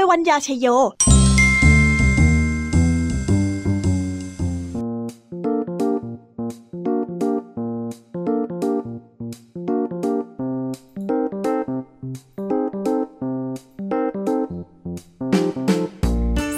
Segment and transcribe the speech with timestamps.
[0.00, 0.66] ยวัญญาชยโย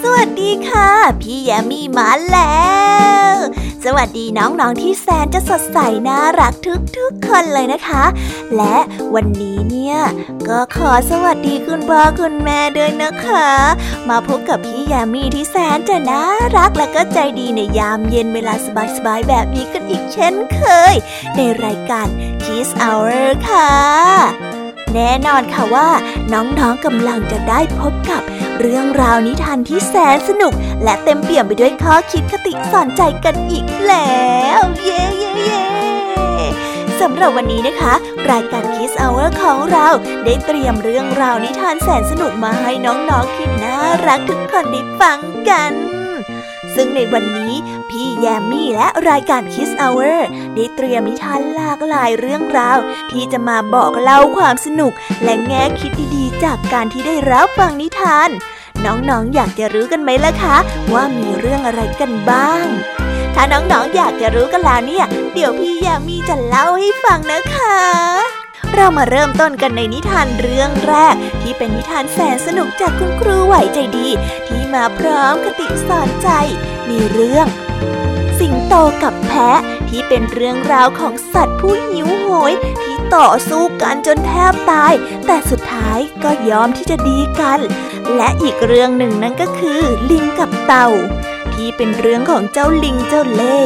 [0.01, 0.89] สวัสดีค่ะ
[1.21, 2.67] พี่แยมมี่มาแล้
[3.33, 3.35] ว
[3.85, 6.53] สวัสดีน้องๆที่แสนจะสดใสน่ารัก
[6.97, 8.03] ทุกๆคนเลยนะคะ
[8.57, 8.77] และ
[9.15, 9.97] วันนี้เนี่ย
[10.47, 13.47] ก็ขอสวัสดีคุณพ่อคุณแม่ด้วยนะคะ
[14.09, 16.23] มาพบกับพี่ยมมี่ที่แสนจะน่า
[16.57, 18.53] รักและก็ใจดีในยามเย็นเวลา
[18.95, 20.93] สบายๆแบบนี้กันอีกเช่นเคย
[21.35, 22.07] ในรายการ
[22.43, 23.69] Kiss Hour ค่ะ
[24.93, 25.89] แน่นอนค่ะว่า
[26.33, 28.21] น้องๆกำลังจะได้พบกับ
[28.59, 30.53] เรื่องราวนิทานที่แสนสนุก
[30.83, 34.27] และเต็มเปี่ยมไปด้วยข้อคิดคติสอนใจกันอีกแล้
[34.59, 35.65] ว เย้เย้เย้
[37.01, 37.93] สำหรับวันนี้นะคะ
[38.31, 39.87] รายการ Kiss Hour ของเรา
[40.25, 45.19] ได้เตรียมเรื่องราวนิทานแสนสนุกมาให้น้องๆที่น่ารักทุกคนได้ฟัง
[45.49, 45.73] กัน
[46.75, 47.53] ซึ่งในวันนี้
[48.21, 50.19] แยมมี่และรายการ Kiss Hour
[50.55, 52.77] ได้เตรียมนิทานหลากหลายเรื่องราว
[53.11, 58.29] ที่จะมาบอกเล่าความสนุก และแง่คิดดีๆ จากการที่ได้รับฟังนิทาน
[58.85, 60.57] น้องๆออยากจะรู้กันไหมล่ะคะ
[60.93, 62.65] ว่ามีเรื่องอะไรกันบ้าง
[63.35, 67.77] ถ้าน้องๆออยากจะรู้กันแล้วเนี่ย เดี๋ยวพี่แยามีจะเล่าให้ฟังนะคะ
[68.75, 74.07] เรามาเริ่มต้นกันในนิทานเรื่องแรก ที่เป็นนิทานแสนสนุกจากคุณครูไหวใจดี
[74.47, 76.29] ที่มาพร้อมคติสอนใจ
[76.89, 77.47] มีเรื่อง
[78.47, 79.59] สิงโตกับแพะ
[79.89, 82.53] ที่เป็นเรื่องราวของสัตว์ผู้หิวโหย
[82.83, 84.93] ที่ต่อสู้กันจนแทบตาย
[85.25, 87.59] แต่สุดท้ายก็ยอมที่จะดีกัน
[88.15, 89.81] และอีกเรื่องหนึ่งนั่นก็คือ
[90.11, 90.87] ลิงกับเต่า
[91.53, 93.57] ที่เป็นเรื่องของเจ้าลิงเจ้าเล่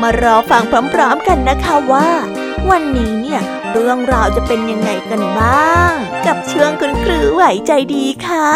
[0.00, 0.62] มารอฟัง
[0.94, 2.10] พร้อมๆกันนะคะว่า
[2.70, 3.42] วันนี้เนี่ย
[3.72, 5.92] เรื่องราวจะเป็นยังไงกันบ้าง
[6.26, 8.48] กับเชื่องคุณครูไหวใจดีค่ะ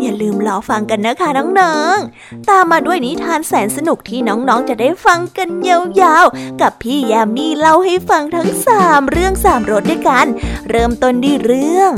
[0.00, 1.28] อย่าลืมรอฟังกันนะคะ
[1.60, 10.26] น้องๆ ตามมาด้วยนิทานแสนสนุกที่น้องๆจะได้ฟังกันยาวๆ กับพี่แยมมี่เล่าให้ฟังทั้งสามเรื่องสามรสด้วยกัน
[10.70, 11.92] เริ่มต้นด้วยเรื่อง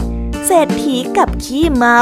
[0.47, 2.01] เศรษฐีกับขี้เมา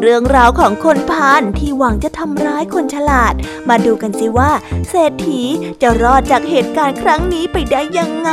[0.00, 3.34] เรื่องราวของคนพาลที่หวังจะทำร้ายคนฉลาด
[3.68, 4.52] มาดูกันสิว่า
[4.88, 5.42] เศรษฐี
[5.82, 8.32] จะรอดจากเหตุการณ์ครั้งนี้ไปได้ยังไง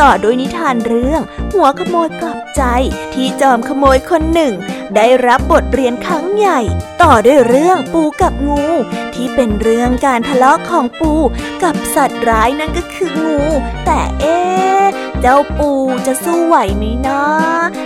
[0.00, 1.20] ต่อด้วยนิทานเรื่อง
[1.52, 2.62] หัวขโมยกลับใจ
[3.14, 4.54] ที่จอมขโมยคนหนึ่ง
[4.96, 6.60] ได้รับบทเรียนครั้งใหญ่
[7.02, 8.64] ต่อด้วยเรื่องปูกับงู
[9.14, 11.12] ที่เป็นเรื่องการทะเลาะของปู
[11.62, 13.40] กับสัตว์ร้ายนั่นก็คืองู
[13.86, 14.84] แต่เอ๊ะ
[15.20, 15.70] เจ้าปู
[16.06, 17.22] จะสู้ไหวไหมนะ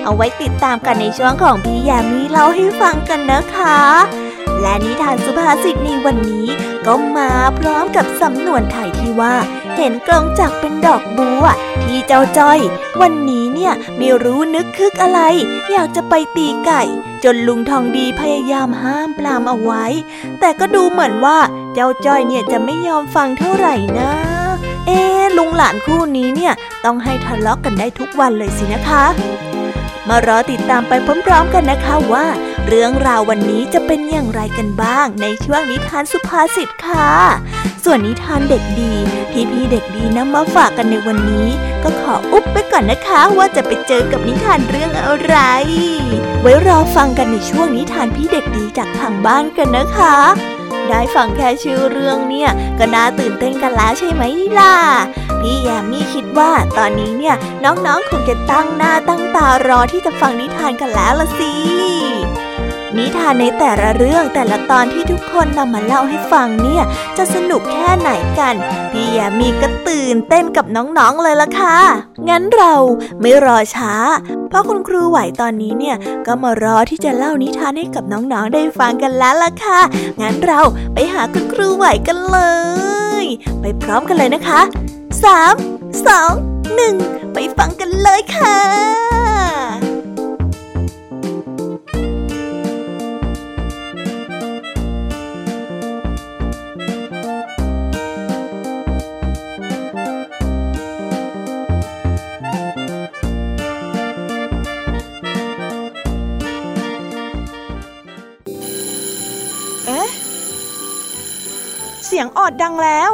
[0.05, 3.81] เอาไว้ติดตามกันในช่วงของพี่ยามีเล่าให้ฟังกันนะคะ
[4.61, 6.47] และนิทานสุภาษิตในวันนี้
[6.87, 9.35] ก็มาพร้อมกับสำนวนไทยที่ว่า
[9.77, 11.45] เห็นกลองจักเป็นดอกบัว
[11.85, 12.61] ที่เจ้าจ้อย
[13.01, 15.21] วันนี้เนี่ยไม่รู้นึกคึกอะไร
[15.73, 16.83] อยากจะไปตีไก่
[17.25, 19.85] จนลุงทองดีพยายามห้ามปรามเอาไว้
[20.41, 21.39] แต่ก็ดูเหมือนว่า
[21.75, 24.11] เจ้าจ้อยเนี่ยจะไม่ยอมฟังเท่าไหร่นะ
[24.87, 25.01] เอ๊
[25.37, 26.53] ลุงหลานคู่นี้เนี่ย
[26.85, 29.05] ต้องให้ทะเลาะกกันได้ทุกวันเลยสินะคะ
[30.09, 30.93] มารอติดตามไป
[31.27, 32.27] พร้อมๆกันนะคะว่า
[32.67, 37.11] เรื่องราววันนี้จะเป็นอย่างไรกันบ้างในช่วงนิทานสุภาษิตค่ะ
[37.85, 38.95] ส่วนนิทานเด็กดี
[39.33, 41.49] ที่พี่เด็กดีนำมาฝากกันในวันนี้
[41.83, 45.37] ก็ขออุบไปก่อนนะคะว่าจะไปเจอกับนิทานเรื่องอะไร
[46.41, 50.17] ไว้รอฟังกันในช่วงนิทานพี่เด็กดีจากทางบ้านกันนะคะ
[50.89, 54.23] ได้ฟังแค่ชื่อเรื่องเนี่ย ก็น่าตื่นเต้นกันแล้วใช่ไหม
[54.59, 54.77] ล่ะ
[55.41, 61.53] พี่แยมมี่คิด ว่าตอนนี้เนี่ยน้องๆคงจะตั้งหน้าตั้งตารอที่จะฟังนิทานกันแล้วละสิ
[62.99, 66.85] นิทานในแต่ละเรื่องแต่ละตอนที่ทุกคนนำมาเล่าให้ฟังเนี่ย
[67.19, 68.55] จะสนุกแค่ไหนกัน
[68.93, 71.79] พี่แยมมี่ก็ตื่นเต้นกับน้องๆเลยละค่ะ
[72.29, 72.75] งั้นเรา
[73.21, 73.95] ไม่รอช้า
[74.49, 75.97] เพราะคุณครูไหวตอนนี้เนี่ย
[76.27, 79.81] ก็มารอที่จะเล่านิทานให้กับน้องๆได้ฟังกันแล้วละค่ะ
[80.21, 80.61] งั้นเรา
[80.95, 82.39] ไปหาคุณครูไหวกันเล
[83.23, 83.25] ย
[83.61, 84.61] ไปพร้อมกันเลยนะคะ
[85.25, 85.55] สาม
[86.07, 86.33] สอง
[86.75, 86.95] หนึ่ง
[87.33, 88.59] ไปฟังกันเลยค่ะ
[109.87, 110.03] เอ๊
[112.07, 113.13] เสียงออดดังแล้ว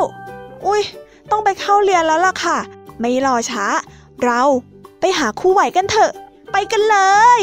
[0.67, 0.83] อุ้ย
[1.31, 2.59] ต้องไปเข้าเรียนแล้วล่ะค่ะ
[3.01, 3.67] ไม่รอช้า
[4.25, 4.41] เรา
[5.01, 6.13] ไปหาคู่ไหวกันเถอะ
[6.53, 6.97] ไปกันเล
[7.39, 7.41] ย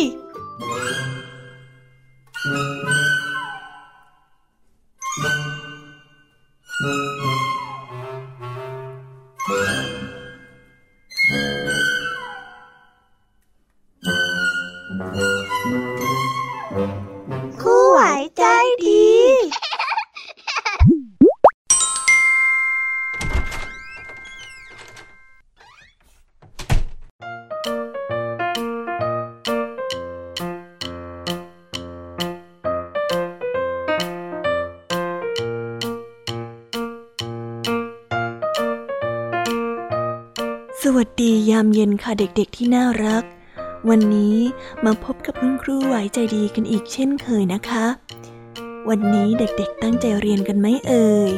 [40.96, 43.24] วัสดียามเย็นค่ะเด็กๆที่น่ารัก
[43.90, 44.38] วันนี้
[44.86, 47.86] มาพบกับคุณครูไหวใจดีกันอีกเช่นเคยนะคะ
[48.90, 51.32] วันนี้เด็กๆตั้งใจเรียนกันไหมเอ่ย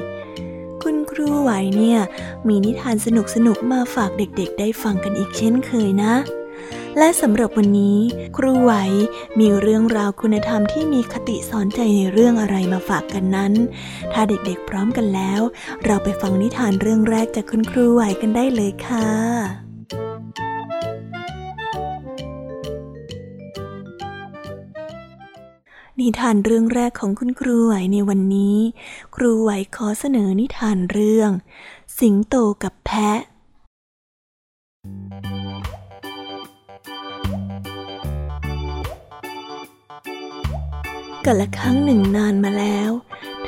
[0.84, 2.00] คุณครูไหวเนี่ย
[2.48, 3.08] มีนิทานส
[3.48, 6.14] นุกๆมาฝากเด็กๆ ได้ฟังกันอีกเช่นเคยนะ
[6.98, 8.00] และสำหรับวันนี้
[8.38, 8.74] ครูไหว
[9.40, 13.54] มีเรื่องราวคุณธรรมที่มีคติสอนใจในเรื่องอะไรมาฝากกันนั้น
[14.14, 15.42] ถ้าเด็กๆพร้อมกันแล้ว
[15.86, 19.10] เราไปฟังนิทานเรื่องแรกจากคุณครูไหวกันได้เลยค่ะ
[26.00, 28.58] นิทานเรื่องแรกของคุณครูไหวในวันนี้
[29.16, 31.30] ครูไหวขอเสนอนิทานเรื่อง
[32.00, 33.20] สิงโตกับแพะ
[41.26, 42.92] กันละครั้งหนึ่งนานมาแล้ว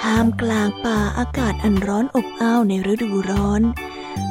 [0.01, 3.61] ท่ามกลางป่าอากาศอันร้อนอบอ้าวในฤดูร้อน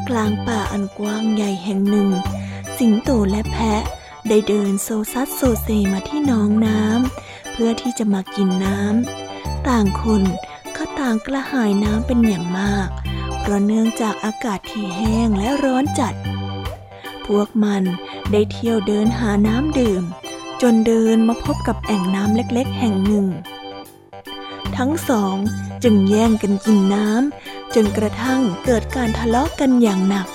[0.08, 2.08] กลางป่าอันกว้างใหญ่แห่งหนึ่ง
[2.78, 3.82] สิงโตและแพะ
[4.28, 10.22] ได้เดินโซซัดโซเซมาที่หนองน้ำเพื่อที่จะมากินน้ำต่างคน
[10.76, 12.88] ก็ต่างกระหายน้ำเป็นอย่างมาก
[13.38, 16.14] เพราะเนื่องจากอากาศที่แห้งและร้อนจัด
[17.26, 17.82] พวกมัน
[18.32, 20.02] ได้เที่ยวเดินหาน้ำดื่ม
[20.62, 23.26] จนเดินมาพบกับแอ่งน้ำเล็กๆ แห่งหนึ่ง
[24.76, 25.36] ทั้งสอง
[25.82, 30.26] จึงแย่งกันกินน้ำจนกระทั่งเกิดการทะเลาะกันอย่างหนัก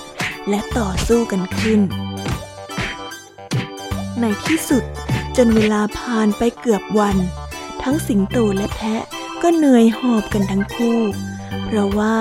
[0.48, 1.80] และต่อสู้กันขึ้น
[4.20, 4.84] ในที่สุด
[5.36, 7.16] จนเวลาผ่านไปเกือบวัน
[7.82, 9.02] ทั้งสิงโตและแพะ
[9.42, 10.98] ก็เหนื่อยหอบกันทั้งคู่
[11.64, 12.16] เพราะว่า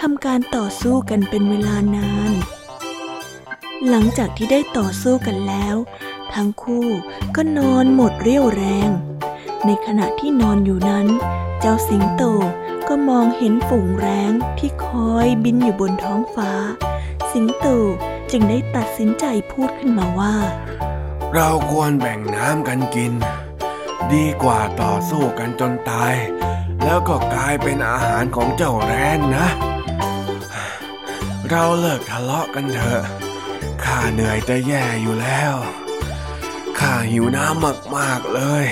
[0.00, 2.32] ทำการต่อสู้กันเป็นเวลานาน
[3.88, 5.76] หลังจากที่ได้ต่อสู้กันแล้ว
[6.34, 6.88] ทั้งคู่
[7.36, 8.88] ก็นอนหมดเรี่ยวแรง
[9.66, 11.06] ในขณะที่นอนอยู่นั้น
[11.60, 12.22] เจ้าสิงโต
[12.88, 16.52] ก็มองเห็นฝูงแร้งที่คอยบินอยู่บนท้องฟ้า
[17.32, 17.66] สิงโต
[18.30, 20.34] จึงได้ตัดสินใจพูดขึ้นมาว่า
[21.34, 23.12] เราควรแบ่งน้ำกันกิน
[24.12, 26.14] ดีกว่าต่อสู้กันจนตาย
[26.84, 29.46] แล้วก็กลายเป็นอาหารของเจ้าแร้งนะ
[31.50, 33.02] เราเลิกทะเลาะกันเถอะ
[33.84, 35.54] ข้าเหนื่อยจะแย่อยู่แล้ว
[36.78, 38.64] ข้าหิวน้ำมากๆเลย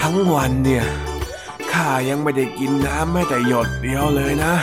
[0.00, 0.86] ทั้งวันเนี่ย
[1.72, 4.54] ข้ายังไม่ได้กินน้ำแม้แต่หยดเดียวเลยนะ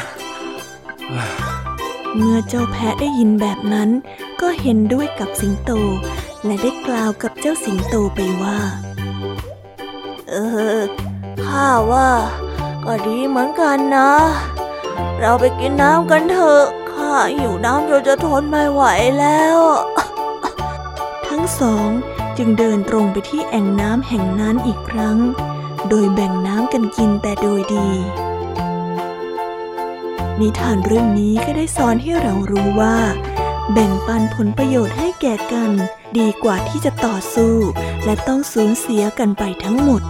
[2.15, 3.89] เมื่อเจ้าแพะได้ยินแบบนั้น
[4.41, 5.71] ก็เห็นด้วยกับสิงโต
[6.43, 8.59] และได้กล่าวกับเจ้าสิงโตไปว่า
[10.29, 10.33] เอ
[10.77, 10.79] อ
[11.45, 12.09] ข้าว่า
[12.85, 14.11] ก็ดีเหมือนกันนะ
[15.19, 18.83] เราไปกินน้ำกันเถอะข้าหิวน้ำจนจะทนไม่ไหว
[19.19, 19.59] แล้ว
[21.27, 21.89] ทั้งสอง
[22.41, 25.17] จึงเดินตรงไปที่แอ่งน้ำแห่งนั้นอีกครั้ง
[25.89, 27.89] โดยแบ่งน้ำกันกินแต่โดยดี
[30.39, 32.97] นิทานเรื่องนี้ก็ได้สอนให้เรารู้ว่า
[33.73, 35.71] แบ่งปันผลประโยชน์ให้แก่กัน
[36.17, 37.55] ดีกว่าที่จะต่อสู้
[38.05, 40.01] และต้องสูญเสียกันไปทั้งหมด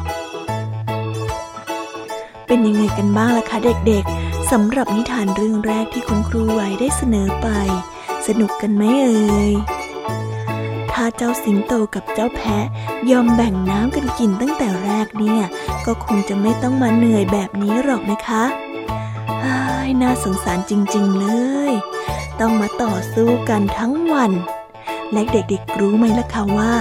[2.47, 3.57] เป็นยังไงกันบ้างล่ะคะ
[3.87, 7.47] เด็กๆสำหรับนิทานเรื่องแรกที่คุณครูไว้ได้เสนอไป
[8.27, 9.53] สนุกกันไหมเอ่ย
[11.01, 12.65] ถ้าเจ้าสิงโตกับเจ้าแพะ
[13.11, 15.43] ยอมแบ่งน้ำกันกินตั้งแต่แรกเนี่ย
[15.85, 21.27] ก็คงจะไม่ต้องมาเหนื่อยแบบนี้หรอกนะคะายน่าสงสารจริงๆเล
[21.71, 21.73] ย
[22.39, 24.31] ต้องมาต่อสู้กันทั้งวัน
[25.11, 26.73] และเด็กๆรู้ไหมล่ะคะว่า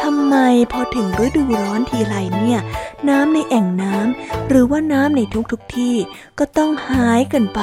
[0.00, 0.36] ทำไม
[0.72, 2.60] พอถึงฤดูร้อนทีไรเนี่ย
[3.08, 5.20] น้ำในแอ่งน้ำหรือว่าน้ำใน
[5.52, 5.94] ทุกๆที่
[6.38, 7.62] ก็ต้องหายกันไป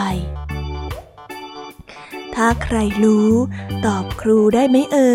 [2.36, 3.32] ถ้าใครรู้
[3.86, 5.14] ตอบครูได้ไหมเอ่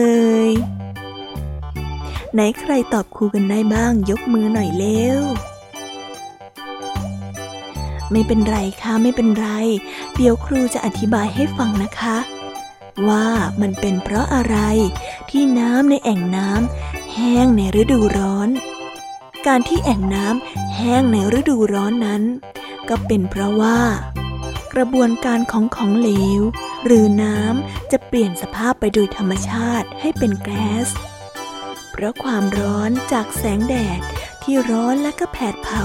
[0.50, 0.75] ย
[2.38, 5.22] ไหนใครตอบครูกันได้บ้าง ยกมือหน่อยเร็ว
[8.10, 9.48] ไม่เป็นไรค่ะไม่เป็นไร
[10.16, 12.16] เดี๋ยวครูจะอธิบายให้ฟังนะคะ
[13.08, 13.26] ว่า
[13.60, 14.56] มันเป็นเพราะอะไร
[15.30, 18.48] ที่น้ำในแอ่งน้ำแห้งในฤดูร้อน
[19.46, 22.22] การที่แอ่งน้ำแห้งในฤดูร้อนนั้น
[22.88, 23.80] ก็เป็นเพราะว่า
[24.72, 26.42] กระบวนการของของเหลว
[26.84, 30.88] หรือน้ำจะเปลี่ยนสภาพไปโดยธรรมชาติให้เป็นแก๊ส
[31.98, 34.00] เพราะความร้อนจากแสงแดด
[34.42, 35.84] ที่ร้อนและก็แผดเผา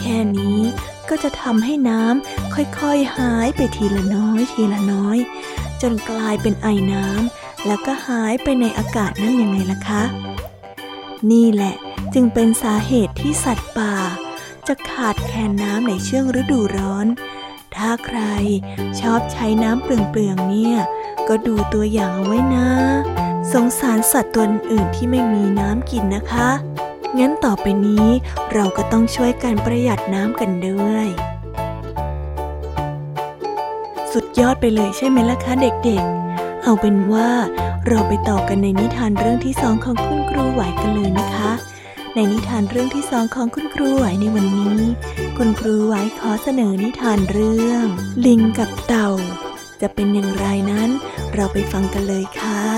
[0.00, 0.60] แค่นี้
[1.08, 5.18] ก็จะทำให้น้ำค่อยๆหายไปทีละน้อยทีละน้อย
[5.82, 10.02] จนกลายเป็นไอน้ำแล้วก็หายไปในอากาศนั่นยังไงล่ะคะ
[11.30, 11.74] นี่แหละ
[12.14, 13.94] จึงเป็นสาเหตุที่สัตว์ป่า
[14.66, 17.06] จะขาดแคลนน้ำในช่วงฤดูร้อน
[17.76, 18.20] ถ้าใคร
[19.00, 20.76] ชอบใช้น้ำเปลืองๆเนี่ย
[21.28, 22.68] ก็ดูตัวอย่างเอาไว้นะ
[23.52, 26.50] สงสารสัตว์ตัวอื่นที่ไม่มีน้ำกินนะคะ
[27.18, 28.06] งั้นต่อไปนี้
[28.52, 31.06] เราก็ต้องช่วยกันประหยัดน้ำกันด้วย
[34.12, 37.28] สุดยอดไปเลยใช่ไหมล่ะคะเด็กๆ เอาเป็นว่า
[37.88, 41.50] เราไปต่อกันในนิทานเรื่องที่สองของคุณครูไหวกันเลยนะคะ
[42.14, 44.80] ในนิทานเรื่องที่สองของคุณครูไหวในวันนี้
[45.36, 47.84] คุณครูไหวขอเสนอนิทานเรื่อง
[48.26, 49.10] ลิงกับเต่า
[49.80, 50.90] จะเป็นอย่างไรนั้น
[51.34, 52.77] เราไปฟังกันเลยค่ะ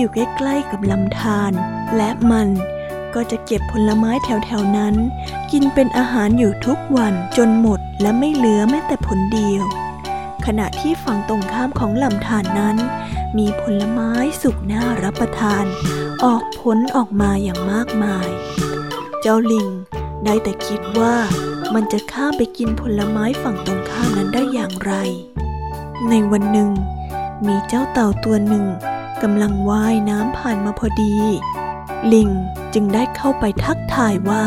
[0.00, 1.52] อยอยู่ใกล้ๆกับลำธาร
[1.96, 2.48] และมัน
[3.14, 4.94] ก็จะเก็บผลไม้แถวๆนั้น
[5.52, 9.64] กินเป็นอาหารอยู่ทุกวันจนหมดและไม่เหลือแม้แต่ผลเดียว
[10.46, 12.76] ขณะที่ฝั่งตรงข้ามของลำธารนนั้น
[13.38, 14.10] มีผลไม้
[14.42, 15.64] สุกน่ารับประทาน
[16.24, 18.28] ออกผลออกมาอย่างมากมาย
[19.20, 19.68] เจ้าลิง
[20.24, 21.16] ได้แต่คิดว่า
[21.74, 24.92] มันจะข้ามไปกินผลไม้ฝั่งตรงข้ามนั้นได้อย่างไร
[26.08, 26.70] ในวันหนึ่ง
[27.46, 28.66] มีเจ้าเต่าตัวหนึ่ง
[29.22, 31.16] กำลังว่ายน้ำผ่านมาพอดี
[32.12, 32.28] ลิง
[32.74, 34.44] จึงได้เข้าไปทักทายว่า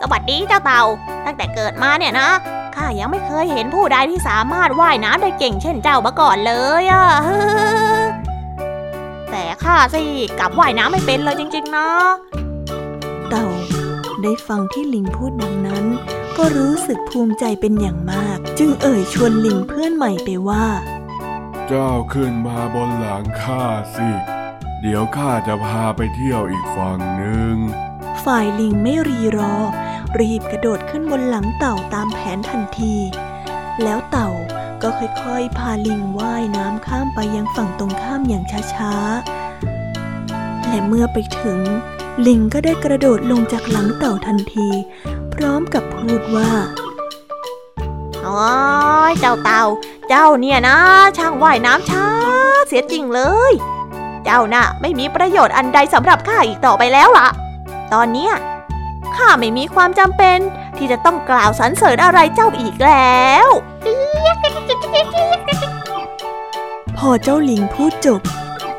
[0.00, 0.82] สวัสดีเจ้าเต่า
[1.24, 2.30] ตั้งแต่เกิดมาเนี่ยนะ
[2.74, 7.06] ข้ายังไม่เคยเห็นผู้ใดที่สามารถว่ายน้ำได้เก่งเช่นเจ้ามาก่อนเลยอะ
[9.30, 10.02] แต่ข้าสิ
[10.38, 11.88] กลับว่ายน้ำไม่เป็นเลยจริง ๆ นะ
[13.30, 13.46] เต่า
[14.22, 15.84] ได้ฟังที่ลิงพูดดังนั้น
[16.36, 20.66] ก็รู้สึกภูมิใจเป็นอย่างมาก จึงเอ่ยชวนลิงเพื่อนใหม่ไปว่า
[21.72, 23.64] เจ้าขึ้นมาบนหลังข้า
[23.96, 24.08] สิ
[24.80, 27.56] เดี๋ยวข้าจะพาไปเที่ยวอีกฝั่งหนึ่ง
[28.24, 29.54] ฝ่ายลิงไม่รีรอ
[30.18, 32.94] รีบกระโดดขึ้นบนหลังเต่าตามแผนทันที
[33.82, 34.30] แล้วเต่า
[34.82, 41.60] ก็ค่อยๆ พาลิงว่ายน้ำข้ามไปยังฝั่งตรงข้ามอย่างช้าๆ และเมื่อไปถึง
[42.26, 44.68] ลิงก็ได้กระโดดลงจากหลังเต่าทันที
[45.34, 46.50] พร้อมกับพูดว่า
[48.30, 48.48] อ้
[49.10, 49.64] ยเจ้าเต่า
[50.08, 50.76] เจ้าเนี่ยนะ
[51.18, 52.06] ช่างว่ายน้ำช้า
[52.66, 53.20] เสียจริงเล
[53.50, 53.52] ย
[54.24, 57.28] เจ้าน่ะ ไม่มีประโยชน์อันใดสำหรับข้าอีกต่อไปแล้วล่ะ
[57.92, 58.32] ตอนเนี้ย
[59.16, 60.38] ข้าไม่มีความจำเป็น
[60.76, 63.48] ที่จะต้องกล่าวสรรเสริญอะไรเจ้าอีกแล้ว
[66.96, 68.20] พอเจ้าลิงพูดจบ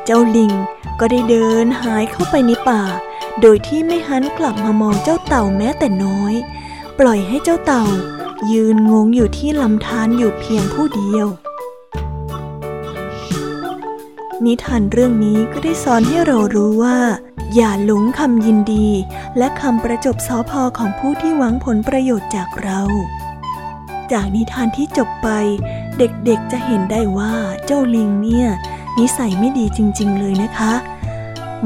[0.04, 0.52] เจ้าลิง
[1.00, 2.82] ก็ได้เดินหายเข้าไปในป่า
[3.40, 6.34] โดยที่ไม่หันกลับมามองเจ้าเต่าแม้แต่น้อย
[6.98, 7.84] ปล่อยให้เจ้าเต่า
[8.50, 11.26] ยืนงงอยู่ที่ลำธารอยู่เพียงผู้เดียว
[14.44, 16.98] นิทานเรื่องนี้ก็ได้สอนให้เรารู้ว่า
[17.54, 18.88] อย่าหลงคำยินดี
[19.38, 22.80] และคำประจบสอพอของผู้ที่หวังผลประโยชน์จากเรา
[24.12, 25.28] จากนิทานที่จบไป
[25.98, 27.34] เด็กๆจะเห็นได้ว่า
[27.64, 28.48] เจ้าลิงเนี่ย
[28.98, 30.74] นิสัยไม่ดีจริง ๆ เลยนะคะ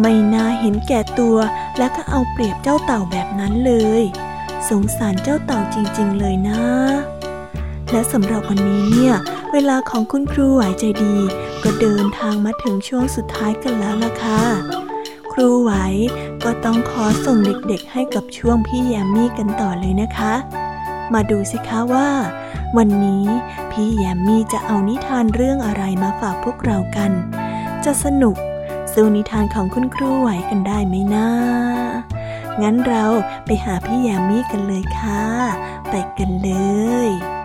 [0.00, 1.36] ไม่น่าเห็นแก่ตัว
[1.78, 4.02] และก็เอาเปรียบเจ้าเต่าแบบนั้นเลย
[4.70, 6.62] สงสารเจ้าเต่าจริงๆ เลยนะ
[7.90, 9.14] และสำหรับวันนี้เนี่ย
[9.52, 11.16] เวลาของคุณครูไหวใจดี
[11.62, 14.42] ก็เดินทางมาถึงช่วงสุดท้ายกันแล้วล่ะค่ะ
[15.32, 15.72] ครูไหว
[16.44, 20.34] ก็ต้องขอส่งเด็กๆ ให้กับช่วงพี่แยมมี่กันต่อเลยนะคะ
[21.14, 22.08] มาดูสิคะว่า
[22.76, 23.24] วันนี้
[23.70, 27.10] พี่แยมมี่จะเอานิทานเรื่องอะไรมาฝากพวกเรากัน
[27.84, 28.36] จะสนุก
[28.92, 31.28] สู้นิทานของคุณครูไหวกันได้ไหมนะ
[32.62, 33.06] งั้นเรา
[33.46, 35.24] ไปหาพี่ยามีกันเลยค่ะ
[35.90, 36.50] ไปกันเล
[37.08, 37.35] ย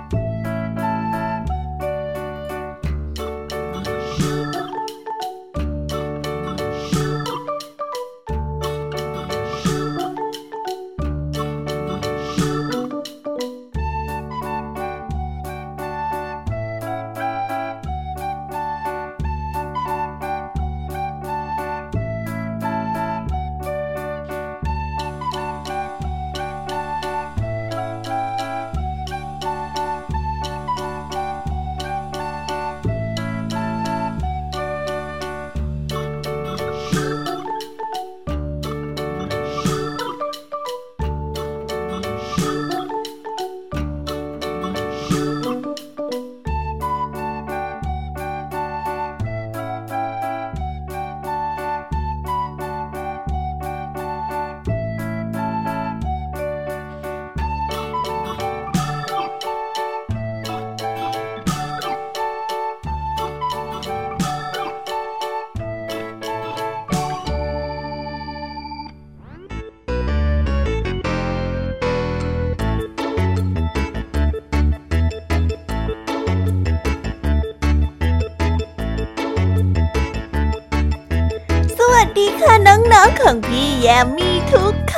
[82.18, 84.98] ดีค่ะน้องๆของพี่แยมมี่ทุกค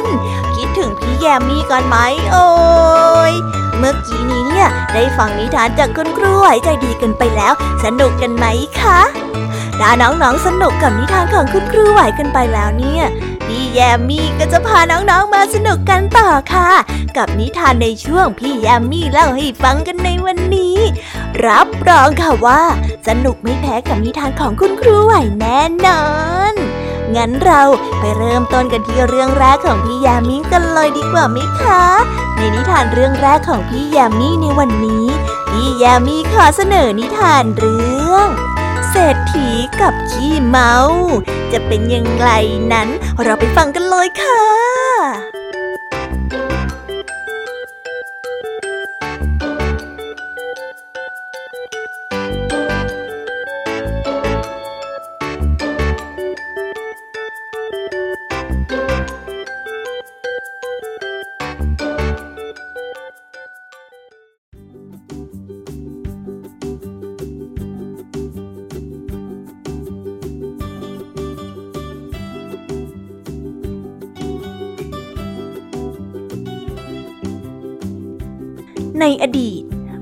[0.00, 0.02] น
[0.54, 1.96] คิดถึงพี่แยมมี่กันไหม
[2.30, 2.48] โอ้
[3.30, 3.32] ย
[3.78, 7.52] เมื่อกี้นี้เนี่ยได้ฟังนิทานจากคุณครูไหวใจดีกันไปแล้ว
[7.84, 8.46] สนุกกันไหม
[8.80, 9.00] คะ
[9.80, 13.04] ถ้าน้องๆสนุกกับนิทานของคุณครูไหวกันไปแล้วเนี่ย
[13.50, 16.70] พี่แยมมี่ก็จะพาน้องๆมาสนุกกันต่อค่ะ
[17.16, 20.78] กับนิทานในช่วงพี่แยมมี่เล่าให้ฟังกันในวันนี้
[21.46, 22.62] รับรองค่ะว่า
[23.08, 26.04] สนุกไม่แพ้กับนิทานของคุณครูไหวแน่นอ
[26.52, 26.54] น
[27.16, 27.62] งั้นเรา
[27.98, 31.82] ไปเริ่มต้นกันที่เรื่องแรกของพี่ยามีกันเลยดีกว่าไหมคะ
[32.36, 35.06] ในนิทานเรื่องแรกของพี่ยามีในวันนี้
[35.50, 38.28] พี่ยามีขอเสนอนิทานเรื่อง
[38.90, 39.48] เศรษฐี
[39.80, 40.74] กับขี้เมา
[41.52, 42.26] จะเป็นยังไง
[42.72, 42.88] นั้น
[43.22, 45.29] เราไปฟังกันเลยค่ะ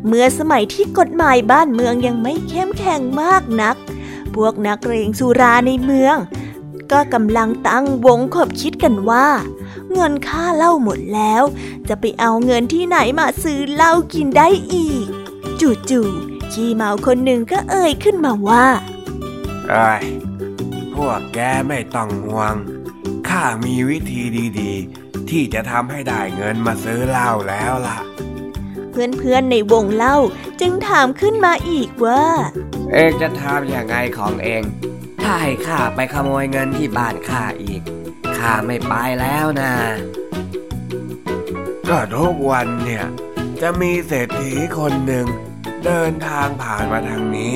[0.09, 3.77] เมื่อสมัยที่กฎหมายบ้านเมืองยังไม่เข้มแข็งมากนัก
[4.35, 6.17] พวกนักเรงสุราในเมือง
[6.93, 9.29] ก็กำลังตั้งวงขบคิดกันว่า
[9.93, 11.43] เงินค่าเหล้าหมดแล้ว
[11.89, 15.07] จะไปเอาเงินที่ไหนมาซื้อเหล้ากินได้อีก
[15.61, 18.67] จู่ๆขี้เมาคนหนึ่งก็เอ่ยขึ้นมาว่า
[19.69, 20.05] เอ้ย
[20.95, 22.55] พวกแกไม่ต้องห่วง
[23.29, 24.23] ข้ามีวิธี
[24.61, 27.99] ดีๆ ที่จะทำให้ได้เงินมาซื้อเหล้าแล้วล่ะ
[29.19, 30.17] เพื่อนๆในวงเล่า
[30.61, 32.25] จึงถามขึ้นมาอีกว่า
[32.93, 34.63] เองจะทำอย่างไงของเอง
[35.23, 37.83] ถ้าให้ข้าไปขโมยเงินที่บ้านข้าอีก
[38.37, 39.75] ข้าไม่ไปแล้วนะ
[41.89, 43.07] ก็ทุกวันเนี่ย
[43.61, 45.27] จะมีเศรษฐีคนหนึ่ง
[45.85, 47.55] เดินทางผ่านมาทางนี้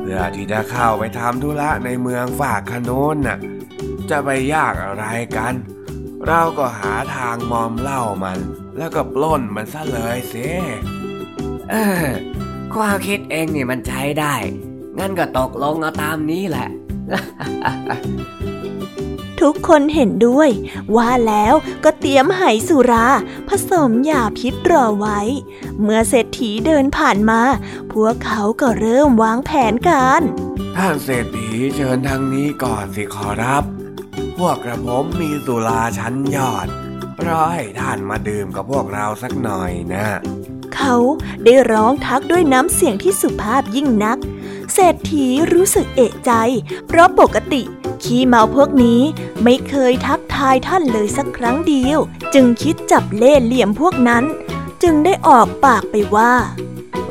[0.00, 3.38] เพื่อที่จะเข้าไปทำธุระในเมืองฝากขนุนน่ะ
[4.10, 5.54] จะไปยากอะไรกัน
[6.26, 8.38] เราก็หาทางมอมเล่ามัน
[8.78, 10.48] แล้วก็ปล้นมันซะเลยสิ
[11.70, 12.06] เออ
[12.74, 14.34] ความคิดเองนี่มันใช้ได้
[14.98, 16.68] งั้นก็ตกลงเอาตามนี้แหละ
[19.40, 20.50] ทุกคนเห็นด้วย
[20.96, 23.06] ว่าแล้วก็เตรียมไหสุรา
[23.48, 25.20] ผสมยาพิษรอไว้
[25.80, 27.40] เมื่อเศรษฐีเดินผ่านมา
[27.92, 30.20] พวกเขาก็เริ่มวางแผนกัน
[30.76, 33.64] ท่านเศรษฐีเชิญทางนี้ก่อนสิขอรับ
[34.38, 36.68] พวกกระผมมีสุราชั้นยอด
[37.24, 40.06] รอให้ท่านมาดื่มกับพวกเราสักหน่อยนะ
[40.74, 40.94] เขา
[41.44, 44.18] ได้ร้องทักด้วยน้ำเสียงที่สุภาพยิ่งนัก
[44.72, 46.32] เศรษฐีรู้สึกเอะใจ
[46.86, 47.62] เพราะปกติ
[48.04, 49.00] ขี้เมาพวกนี้
[49.42, 51.98] ไม่เคยทักทายท่านเลยสักครั้งเดียว
[52.34, 54.24] จึงคิดจับเล่เหลี่ยมพวกนั้น
[54.82, 56.32] จึงได้ออกปากไปว่า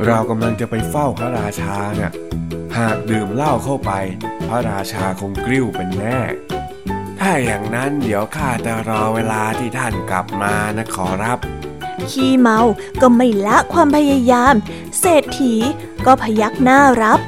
[0.06, 2.12] เรากำลังจะไปเฝ้าพระราชาเนะ่ย
[2.78, 3.92] หากดื่มเหล้าเข้าไป
[4.50, 6.20] พระราชาคงกริ้วเป็นแน่
[7.20, 11.40] ถ้าอย่างนั้นเดี๋ยวข้าจะรอเวลาที่ท่านกลับมานะขอรับ
[12.12, 12.60] ขี้เมา
[13.02, 14.56] ก็ไม่ละความพยายาม
[15.00, 15.54] เศรษฐี
[16.06, 17.20] ก็พยักหน้ารับ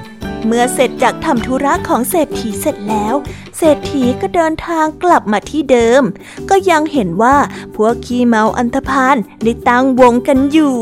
[0.45, 3.15] เมื่อเสร็จจากทำธุระของเศรษฐีเสร็จแล้ว
[3.57, 6.03] เศรษฐีก็เดินทางกลับมาที่เดิม
[6.49, 7.37] ก็ยังเห็นว่า
[7.75, 10.75] พวกขี้เมาอันธพาลได้ตั้งวงกันอยู่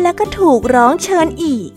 [0.00, 1.70] และก็ถูกร้องเชิญอีก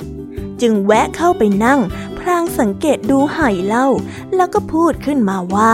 [0.62, 1.80] จึงแวะเข้าไปนั่ง
[2.18, 3.88] พรางสังเกตดูไหเล่า
[4.36, 5.74] แล้วก็พูดขึ้นมาว่า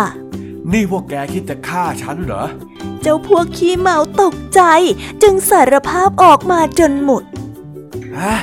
[0.73, 2.45] นี่พวกแกคิดจะฆ่าฉันเหรอ
[3.01, 4.62] เจ้าพวกขี้เมาตกใจ
[5.21, 7.23] จึงสารภาพออกมาจนหมด
[8.17, 8.36] ฮะ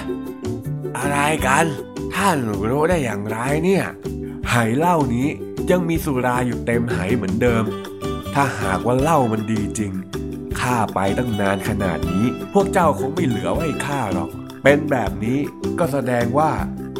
[0.96, 1.64] อะไรกัน
[2.14, 2.36] ท่าน
[2.68, 3.84] รู้ได้อย่างไรเนี่ย
[4.48, 5.28] ไหเหล้านี้
[5.70, 7.64] ยังมีสุราอยู่เต็มไหเหมือนเดิม
[8.34, 9.92] ถ้าหากว่าเหล้ามันดีจริง
[10.60, 14.28] ข้าไปตั้งนานขนาดนี้ พวกเจ้าคงไม่เหลือไว้ข้าหรอก
[14.62, 15.38] เป็นแบบนี้
[15.78, 16.50] ก็แสดงว่า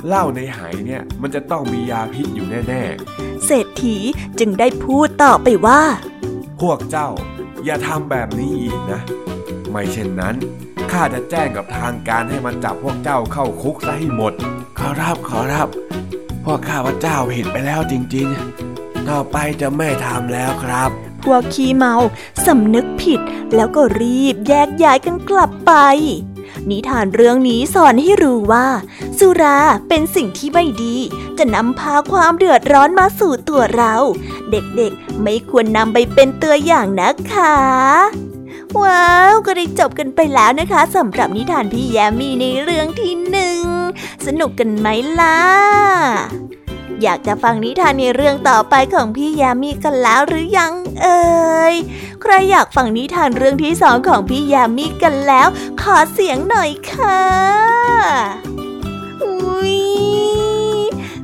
[0.07, 3.97] เหล้าในไหเนี่ยมันจะต้องมียาพิษอยู่แน่ๆ เศรษฐี
[4.39, 5.83] จึงได้พูดต่อไปว่า
[6.61, 7.09] พวกเจ้า
[7.65, 9.01] อย่าทำแบบนี้อีกนะ
[9.71, 10.35] ไม่เช่นนั้น
[10.93, 14.33] ข้าจะแจ้งกับทางการให้มันจับพวกเจ้าเข้าคุกซะให้หมด
[14.79, 15.69] ขอรับขอรับ
[16.45, 20.91] พวกข้าพเจ้าผิดไปแล้วจริงๆ ต่อไปจะไม่ทำแล้วครับ
[21.25, 21.95] พวกขี้เมา
[22.47, 23.21] สำนึกผิด
[23.55, 25.73] แล้วก็รีบแยกย้ายกันกลับไป
[26.71, 28.67] นิทานเรื่องนี้สอนให้รู้ว่า
[29.19, 30.97] สุราเป็นสิ่งที่ไม่ดี
[31.39, 33.95] จะนำพาความเดือดร้อนมาสู่ตัวเรา
[34.51, 37.57] เด็กๆไม่ควรนำไปเป็นตัวอย่างนะคะ
[38.83, 43.63] ว้าว ก็ได้จบกันไปแล้วนะคะสำหรับนิทานพี่แยมมีในเรื่องที่หนึ่ง
[44.27, 44.87] สนุกกันไหม
[45.21, 45.39] ล่ะ
[47.03, 51.75] อยากจะฟังนิทานในเรื่องต่อไปของพี่ยามีกันแล้วหรือยังเอ่ย
[52.31, 55.49] รอยากฟังนิทานเรื่องที่สองของพี่ยามีกันแล้ว
[55.83, 57.23] ขอเสียงหน่อยค่ะ
[59.23, 59.79] อุ้ย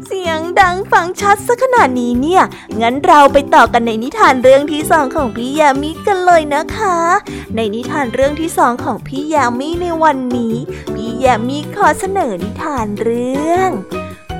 [0.06, 2.42] เสียงดังฟังชัดซะขนาดนี้เนี่ย
[2.80, 6.98] งั้นเราไปต่อกันในนิทานเรื่องที่สองของพี่ยามีกันเลยนะคะ
[7.56, 10.56] ในนิทานเรื่องที่สองของพี่ยามีในวันนี้
[10.94, 13.70] พี่ยามีขอเสนอนิทานเรื่อง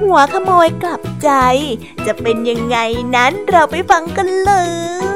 [0.00, 1.30] หัวขโมยกลับใจ
[2.06, 2.76] จะเป็นยังไง
[3.16, 4.52] นั้นเราไปฟังกันเล
[5.12, 5.13] ย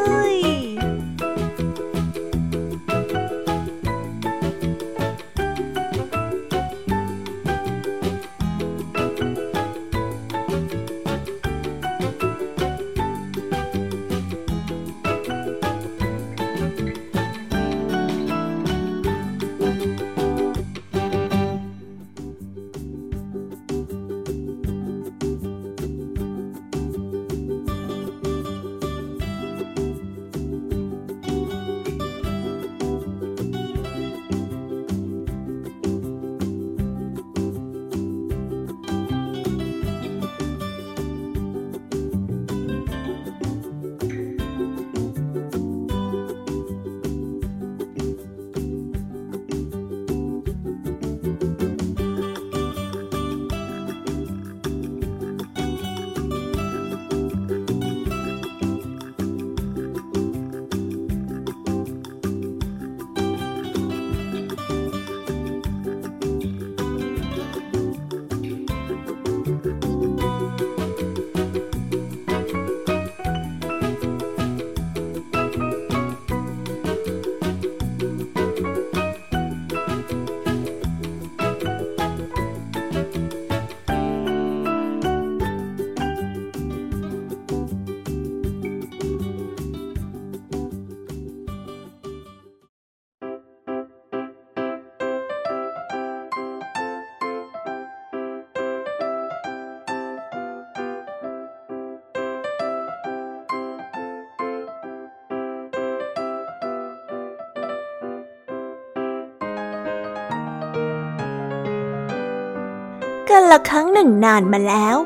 [113.30, 114.96] กันละครั้งหนึ่งนานมาแล้ว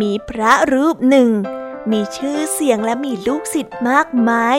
[0.00, 1.30] มีพระรูปหนึ่ง
[1.90, 4.58] มีชื่อเสียงและมีลูกศิษย์มากมาย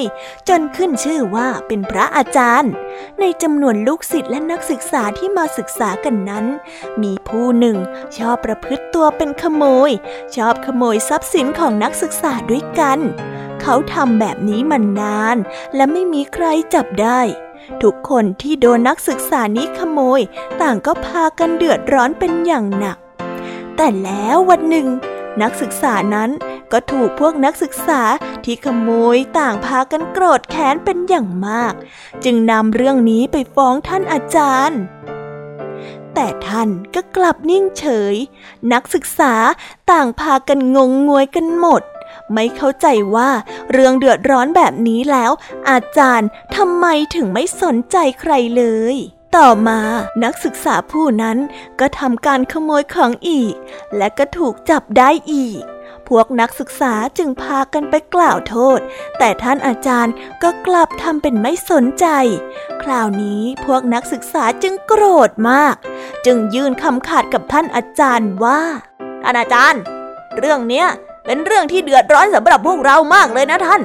[0.50, 2.72] จนขึ้นชื่อว่าเป็นพระอาจารย์
[3.20, 6.46] ในจำนวนลูกศิษย์และนักศึกษาที่มาศึกษากันนั้น
[7.02, 7.78] มีผู้หนึ่ง
[8.18, 9.92] ชอบประพฤติตัวเป็นขโมย
[10.36, 13.00] ชอบขโมยทรัพย์สินของนักศึกษาด้วยกัน
[13.62, 15.38] เขาทำแบบนี้มานาน
[15.76, 17.22] และไม่มีใครจับได้
[17.84, 20.22] ทุกคนที่โดนนักศึกษานี้ขโมย
[20.62, 22.98] ต่างก็พากันเดือดร้อนเป็นอย่างหนัก
[23.82, 24.88] แต่แล้ววันหนึ่ง
[25.42, 26.30] นักศึกษานั้น
[26.72, 28.02] ก็ถูกพวกนักศึกษา
[28.44, 31.74] ที่ขโมยต่างพากันโกรธแค้นเป็นอย่างมาก
[32.24, 34.82] จึงนำเรื่องนี้ไปฟ้องท่านอาจารย์
[36.14, 38.16] แต่ท่านก็กลับนิ่งเฉย
[38.74, 39.34] นักศึกษา
[39.92, 41.82] ต่างพากันงงงวยกันหมด
[42.34, 43.30] ไม่เข้าใจว่า
[43.72, 45.32] เรื่องเดือดร้อนแบบนี้แล้ว
[45.70, 48.66] อาจารย์ทำไมถึงไม่สนใจใครเล
[48.96, 48.98] ย
[49.38, 49.80] ต่อมา
[50.24, 51.38] นักศึกษาผู้นั้น
[51.80, 53.54] ก็ทำการขโมยของอีก
[53.98, 55.62] และก็ถูกจับได้อีก
[56.08, 58.80] พวกนักศึกษาจึงพากันไปกล่าวโทษ
[59.18, 60.14] แต่ท่านอาจารย์
[60.44, 62.06] ก็กลับทำเป็นไม่สนใจ
[62.84, 65.76] คราวนี้พวกนักศึกษาจึงโกรธมาก
[66.26, 68.62] จึงยื่นคำขาดกับท่านอาจารย์ว่า
[69.24, 69.82] ท่านอาจารย์
[70.38, 70.88] เรื่องเนี้ย
[71.26, 73.82] เป็นเรื่องที่เดือดร้อนสำหรับพวกเรามากเลยนะท่าน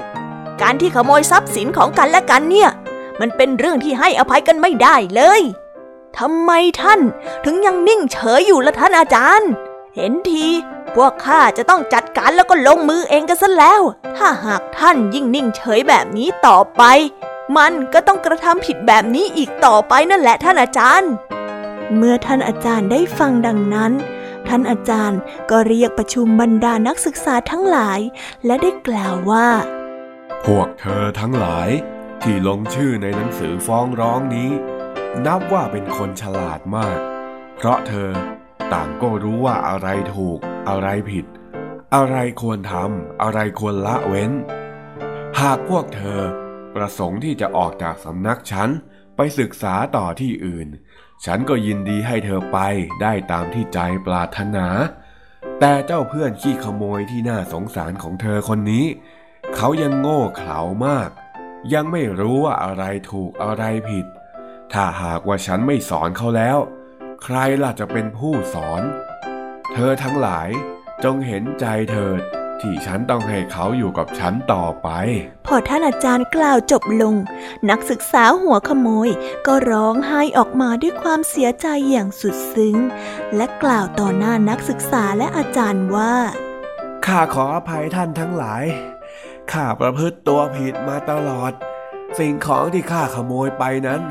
[0.63, 2.71] การที่ขโมยทรัพย์สินของกันและกันเนี่ย
[3.21, 5.43] มันเป็นเรื่องที่ให้อภัยกันไม่ได้เลย
[6.19, 6.51] ทำไม
[6.83, 7.01] ท่าน
[7.45, 9.51] ถึงยังนิ่งเฉยอยู่ละท่านอาจารย์
[9.95, 10.47] เห็นที
[10.95, 13.81] พวกข้าจะต้องจัดการแล้วก็ลงมือเองกันซะแล้ว
[14.17, 16.83] ถ้าหากท่านยิ่งนิ่งเฉยแบบนี้ต่อไป
[17.57, 21.13] มันก็ต้องกระทำผิดแบบนี้อีกต่อไปนั่นแหละท่านอาจารย์
[21.97, 23.93] เมื่อท่านอาจารย์ได้ฟังดังนั้น
[24.49, 28.01] ท่านอาจารย์ก็เรียกประชุมบรรดานักศึกษาทั้งหลาย
[28.47, 29.49] และได้กล่าวว่า
[30.45, 31.69] พวกเธอทั้งหลาย
[32.29, 34.51] ที่ลงชื่อในหนังสือฟ้องร้องนี้
[35.27, 36.99] นับว่าเป็นคนฉลาดมาก
[37.57, 38.11] เพราะเธอ
[38.73, 41.27] ต่างก็รู้ว่าอะไรถูก อะไรผิด
[41.95, 44.33] อะไรควรทำอะไรควรละเว้น
[45.41, 46.21] หากพวกเธอ
[46.75, 48.69] ประสงค์ที่จะออกจากสำนักฉัน
[49.17, 50.69] ไปศึกษาต่อที่อื่น
[51.25, 52.59] ฉันก็ยินดีให้เธอไป
[53.03, 54.67] ได้ตามที่ใจปรารถนา
[55.61, 58.87] แต่เจ้าเพื่อนขี้ขโมยที่น่าสงสารของเธอคนนี้
[59.57, 61.11] เขายังโง่เขลามาก
[61.73, 64.07] ยังไม่รู้ว่าอะไรถูกอะไรผิด
[64.73, 66.59] ถ้าหากว่าฉันไม่สอนเขาแล้ว
[67.25, 68.83] ใครล่ะจะเป็นผู้สอน
[69.73, 70.49] เธอทั้งหลาย
[71.05, 72.21] จงเห็นใจเถิด
[72.61, 74.89] ที่ฉันต้องให้เขาอยู่กับฉันต่อไป
[75.47, 77.15] พอท่านอาจารย์กล่าวจบลง
[77.71, 79.09] นักศึกษาหัวขโมย
[79.47, 82.77] ก็ร้องไห้ออกมาด้วยความเสียใจอย่างสุดซึ้ง
[83.37, 86.15] และกล่าวต่อหน้านักศึกษาและอาจารย์ว่า
[87.07, 88.65] ข้าขออภัยท่านทั้งหลาย
[89.53, 91.53] ข้าประพฤติตัวผิดมาตลอด
[92.19, 94.03] สิ่งของที่ข้าขโมยไปนั้น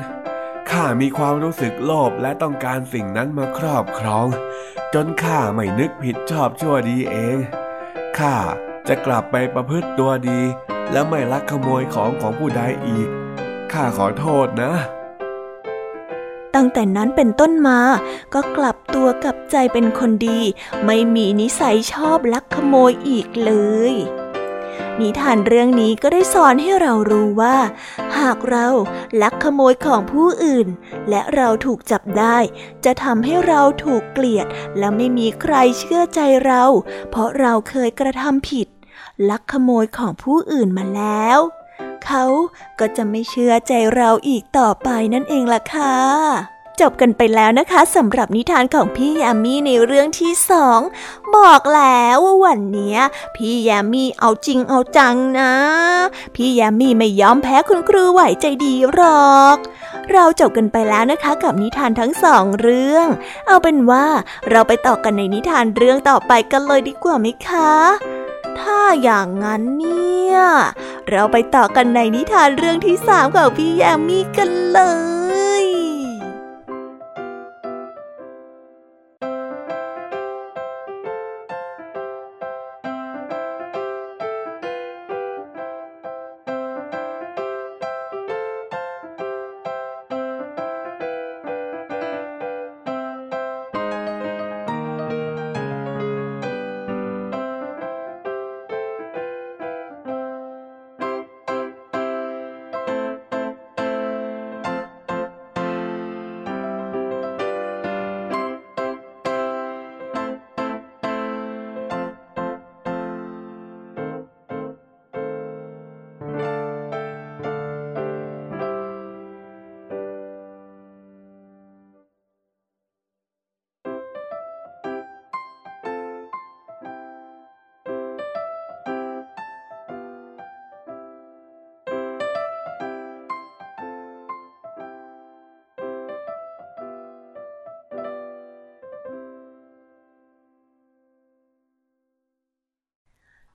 [0.70, 4.26] ข้ามีความรู้สึกโลภและต้องการสิ่งนั้นมาครอบครอง
[4.94, 7.36] จนข้าไม่นึกผิดชอบชั่วดีเอง
[8.18, 8.34] ข้า
[8.88, 10.40] จะกลับไปประพฤติตัวดี
[10.92, 13.08] และไม่ลักขโมยของของผู้ใดอีก
[13.72, 14.72] ข้าขอโทษนะ
[16.54, 17.80] ตั้งแต่นั้นเป็นต้นมา
[18.34, 20.40] ก็กลับตัวกลับใจเป็นคนดี
[20.84, 23.52] ไม่มีนิสัยชอบลักขโมยอีกเล
[23.92, 23.94] ย
[25.00, 27.56] นิทานเรื่องนี้ก็ได้สอนให้เรารู้ว่า
[28.18, 28.66] หากเรา
[29.22, 30.68] ลักขโมยของผู้อื่น
[31.10, 32.38] และเราถูกจับได้
[32.84, 34.46] จะทำให้เราถูกเกลียด
[34.78, 36.64] และไม่มีใครเชื่อใจเรา
[37.10, 38.68] เพราะเราเคยกระทำผิด
[39.30, 41.38] ลักขโมยของผู้อื่นมาแล้ว
[42.06, 42.24] เขา
[42.80, 50.80] ก็จะไม่เชื่อใจเราอีกต่อไปนั่นเองล่ะค่ะ จบกันไปแล้วนะคะสำหรับนิทานของพี่ยามีในเรื่องที่สอง
[51.36, 52.98] บอกแล้วว่าวันนี้
[53.36, 55.52] พี่ยามีเอาจริงเอาจังนะ
[56.34, 59.00] พี่ยามีไม่ยอมแพ้คุณครูไหวใจดีหร
[59.36, 59.56] อก
[60.12, 63.06] เราจบกันไปแล้วนะคะกับนิทานทั้งสองเรื่อง
[63.46, 64.06] เอาเป็นว่า
[64.50, 67.74] เราไปต่อกันในนิทานเรื่องต่อไปกันเลยดีกว่าไหมคะ
[68.58, 70.36] ถ้าอย่างนั้นเนี่ย
[71.10, 74.80] เราไปต่อกันในนิทานเรื่องที่สามของพี่ยามีกันเล
[75.22, 75.23] ย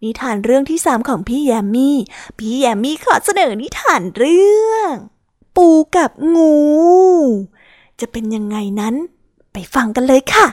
[0.04, 1.98] นิทานเรื่องที่สามของพี่แยมมี่
[2.38, 4.94] พี่แยมมี่ขอเสนอนิทานเรื่อง
[5.56, 6.56] ปูกับงู
[8.00, 8.96] จะเป็นยังไงนั้น
[9.54, 10.48] ไปฟังกันเลยค่ะ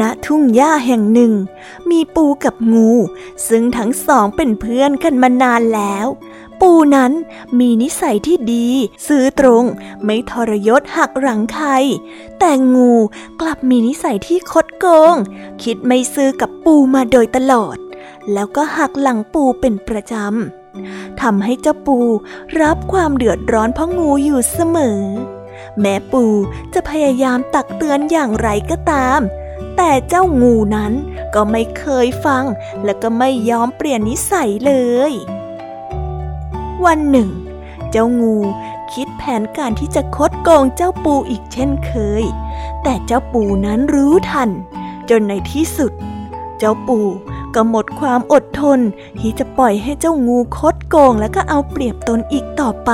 [0.00, 1.32] ณทุ่งหญ้าแห่งหนึ่ง
[1.90, 2.90] มีปูกับงู
[3.48, 6.06] ซึ่งทั้งสองเป็นเพื่อนกันมานานแล้ว
[6.60, 7.12] ปูนั้น
[7.58, 8.68] มีนิสัยที่ดี
[9.06, 9.64] ซื้อตรง
[10.04, 11.68] ไม่ทรยศหักหลังใคร
[12.38, 12.92] แต่งู
[13.40, 15.16] กลับมีนิสัยที่คดโกง
[15.62, 17.76] คิดไม่ซื้อกับปูมาโดยตลอด
[18.32, 21.98] แล้วก็หักหลังปูเป็นประจำทำให้เจ้าปู
[22.60, 25.00] รับความเดือดร้อนเพราะงูอยู่เสมอ
[25.80, 26.24] แม้ปู
[26.74, 29.20] จะพยายามตักเตือนอย่างไรก็ตาม
[29.76, 30.92] แต่เจ้างูนั้น
[31.34, 32.44] ก็ไม่เคยฟัง
[32.84, 34.74] และก็ไม่ยอมเปลี่ยนนิสัยเล
[35.10, 35.12] ย
[36.86, 37.30] วันหนึ่ง
[37.90, 38.36] เจ้างู
[38.92, 42.24] คิดแผนการที่จะคดโกงเจ้าปูอีกเช่นเคย
[42.82, 44.50] แต่เจ้าปูนั้นรู้ทัน
[45.10, 45.92] จนในที่สุด
[46.58, 46.98] เจ้าปู
[47.54, 48.80] ก็หมดความอดทน
[49.18, 52.92] ที่จะปล่อยให้เจ้างูคดโกงและก็เอาเปรียบตนอีกต่อไป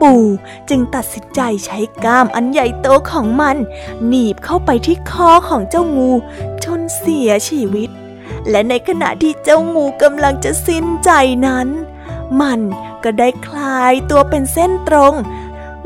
[0.00, 0.24] ปู่
[0.68, 3.56] จึงตัดสินใจใช้ก้ามอันใหญ่โตของมัน
[4.06, 6.10] หนีบเข้าไปที่คอของเจ้างู
[6.64, 7.90] จนเสียชีวิต
[8.50, 11.10] และในขณะที่เจ้างูกำลังจะสิ้นใจ
[11.46, 11.68] นั้น
[12.40, 12.60] มัน
[13.04, 15.14] ก็ได้คลายตัวเป็นเส้นตรง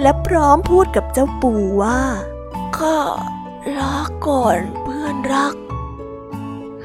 [0.00, 2.00] และพร้อมพูดกับเจ้าปู่ว่า
[2.76, 2.98] ข้า
[3.76, 3.96] ลา
[4.26, 5.54] ก่อนเพื่อนรัก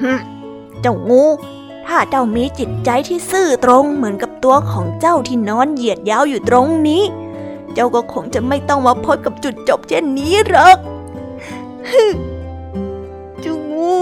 [0.02, 0.12] ฮึ
[0.80, 1.24] เจ้างู
[1.86, 7.02] ถ้าเจ้ามีจิตใจที่ซื่อตรงเหมือนกับตัวของเจ้าที่นอนเหยียดยาวอยู่ตรงนี้
[7.74, 10.78] เจ้าก็คงจะไม่ต้องมาพบกับจุดจบเช่นนี้หรอก
[11.90, 12.04] ฮึ
[13.40, 13.94] เจ้างู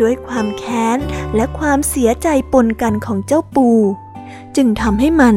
[0.00, 0.98] ด้วยความแค้น
[1.34, 3.68] และความเสียใจปนกันของเจ้าปู
[4.56, 5.36] จึงทำให้มัน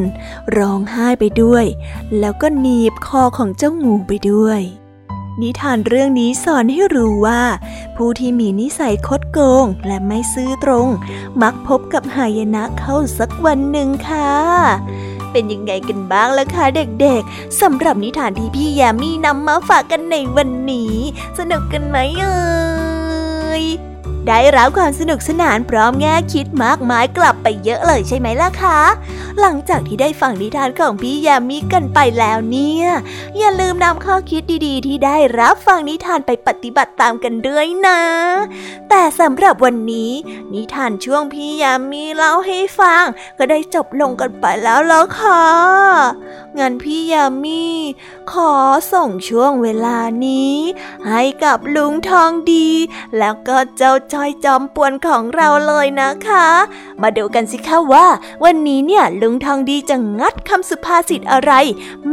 [0.58, 1.66] ร้องไห้ไปด้วย
[2.20, 4.62] แล้วก็หนีบคอของเจ้างูไปด้วย
[5.42, 7.42] นิทานเรื่องนี้สอนให้รู้ว่า
[7.96, 10.88] ผู้ที่มีนิสัยคดโกงและไม่ซื่อตรง
[11.42, 14.32] มักพบกับหายนะเข้าสักวันหนึ่งค่ะ
[15.32, 20.94] เป็นยังไงกันบ้างล่ะคะเด็กๆสำหรับนิทานที่พี่แยมมี่นำมาฝากกันในวันนี้
[21.38, 23.64] สนุกกันไหมเอ่ย
[24.28, 28.80] ได้รับความสนุกสนานพร้อมแง่คิดมากมายกลับไปเยอะเลยใช่ไหมล่ะคะ
[29.40, 32.88] หลังจากที่ได้ฟังนิทานของพี่ยามีกันไปแล้วเนี่ย
[33.38, 38.02] อย่าลืมนำข้อคิดดีๆ ที่ได้รับฟังนิทานไปปฏิบัติตามกันด้วยนะ
[38.90, 40.12] แต่สำหรับวันนี้
[40.54, 43.04] นิทานช่วงพี่ยามีเล่าให้ฟัง
[43.38, 45.44] ก็ได้จบลงกันไปแล้วแล้วค่ะ
[46.60, 47.64] งั้นพี่ยามี
[48.32, 48.54] ขอ
[48.94, 50.56] ส่งช่วงเวลานี้
[51.10, 52.70] ให้กับลุงทองดี
[53.18, 56.48] แล้วก็เจ้าจอยจอมป่วนของเราเลยนะคะ
[57.02, 58.08] มาดูกันสิคะว่า
[58.44, 61.52] วันนี้เนี่ยลุงทองดีจะงัดคำสุภาษิตอะไร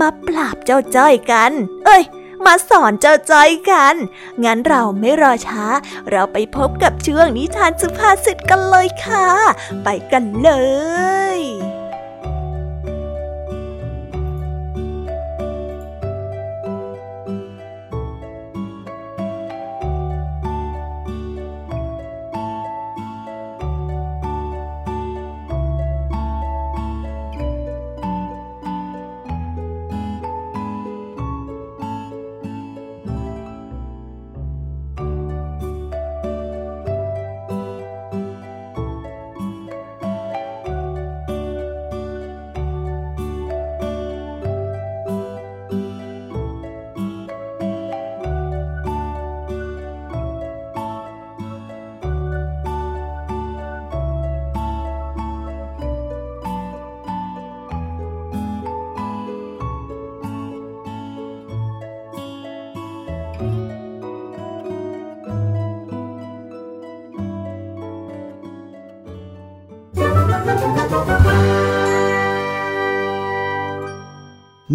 [0.00, 1.52] มาปราบเจ้าจ้อยกัน
[1.86, 2.04] เอ้ย
[2.44, 3.94] มาสอนเจ้าจ้อยกัน
[4.44, 5.64] งั้นเราไม่รอช้า
[6.10, 9.28] เราไปพบกับช่วงนิทานสุภาษิตกันเลยค่ะ
[9.84, 10.50] ไปกันเล
[11.38, 11.40] ย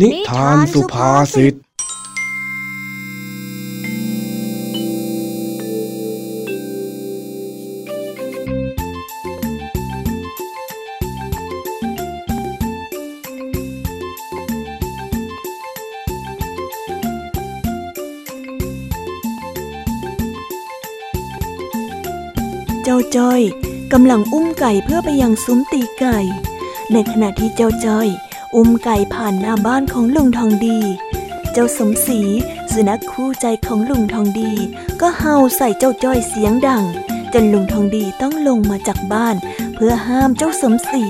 [0.02, 1.54] นิทานสุภาษิต
[22.84, 23.42] เจ้าจ้อย
[23.94, 26.18] กำลังอุ้มไก่เพื่อไปยังซุ้มตีไก่
[26.92, 28.10] ในขณะที่เจ้าจ้อย
[28.56, 30.80] อุ้มไก่ผ่านหน้าบ้านของลุงทองดี
[31.54, 32.20] เจ้าสมศรี
[32.72, 34.52] สุนัขคู่ใจของลุงทองดี
[35.02, 36.84] ก็เห่าใส่เจ้าจ้อยเสียงดัง
[37.34, 39.36] จนลุงทองดีต้องลงมาจากบ้าน
[39.74, 41.04] เพื่อห้ามเจ้าสมศรี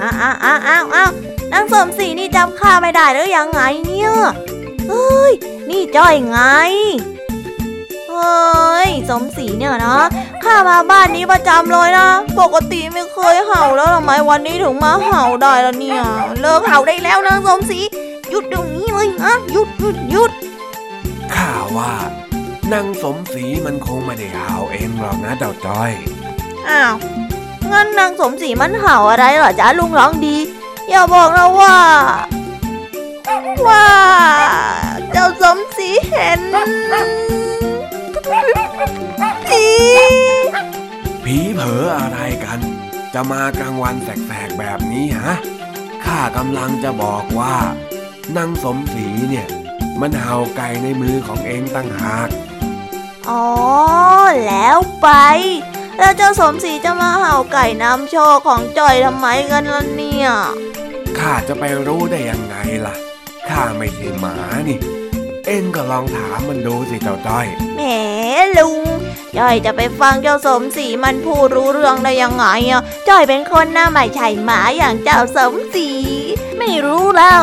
[0.00, 0.14] อ้าว
[0.44, 1.10] อ้าวอ้าวอ้าว
[1.52, 4.10] นางสมศรีนี่จำข้าไม่ได้หรือยังไงเนี่ย
[4.88, 5.32] เฮ้ย
[5.70, 6.38] นี่จ้อยไง
[8.84, 9.98] ยสมศรีเนี่ยนะ
[10.44, 12.08] ข้ามาบ้านนี้ประจำเลยนะ
[12.40, 16.02] ปกติไม่เคยเห่าแล้วทำไมวันนี้ถึงมาเห่าได้แล้วเนี่ย
[16.40, 17.80] เลิกเห่าได้แล้วนางสมศรี
[18.30, 20.30] หยุดตรงนี้เลยนะหยุดหยุดหยุด
[21.34, 21.92] ข้าว่า
[22.72, 25.90] นางสมศรีมันคงไม่ได้หาวเองหรอกนะเจ้าจ้อย
[26.68, 26.94] อ้าว
[27.70, 30.36] งั้นนางสมศรีมันเห่าอะไรเหรอจ๊ะลุงร้องดี
[30.88, 31.76] อย่าบอกนะว่า
[33.66, 33.86] ว่า
[35.12, 36.40] เจ้าสมศรีเห็น
[39.48, 39.64] ผี
[41.24, 42.60] ผีเผลออะไรกัน
[43.14, 45.34] จะมากลางวันแสกๆแบบนี้ฮะ
[46.04, 47.56] ข้ากำลังจะบอกว่า
[48.36, 49.46] นางสมศรีเนี่ย
[50.00, 52.28] มันเห่าไก่ในมือของเองตั้งหาก
[53.28, 53.46] อ๋อ
[54.46, 55.08] แล้วไป
[55.98, 60.28] แล้วเจ้าสมศรีจะมาเห่าไก่น้ำโชคของจอยทำไมกันล่ะเนี่ย
[61.18, 62.56] ข้าจะไปรู้ได้ยังไง
[62.86, 62.94] ล่ะ
[63.48, 64.36] ข้าไม่ใช่หมา
[64.68, 64.78] นี่
[65.48, 67.46] เอ็งก็ลองถามมันดูสิเจ้าจ้อย
[67.76, 67.80] แหม
[68.58, 68.80] ลุง
[69.36, 75.88] จ้อยจะไปฟังเจ้าสมศรีมันพูดรู้เรื่องได้ยังไงอะจ้อยเป็นคนหน้าไม่ใช่หมาอย่างเจ้าสมศรี
[76.58, 77.42] ไม่รู้แล้ว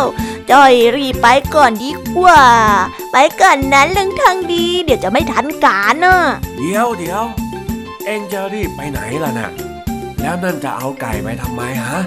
[0.51, 2.43] จ้อยรีบไปก่อนดีกว่า
[3.11, 6.17] ไปก่อนนั้นลุงทางดี เดี๋ยวจะไม่ทันการน่ะ
[6.57, 7.23] เดี๋ยวเดี๋ยว
[8.05, 9.49] เอ็งจะรีบไปไหนล่ะน่ะ
[10.21, 11.99] แล้วนั่นจะเอาไก่ไปทำไมฮะ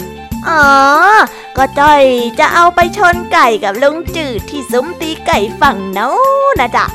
[0.46, 0.64] อ๋อ
[1.56, 2.02] ก็จ้อย
[2.38, 6.12] จะเอาไปชนไก่กับลุงจืดที่ซุ้มตีไก่ฝั่งโน้
[6.52, 6.86] นนะจ๊ะ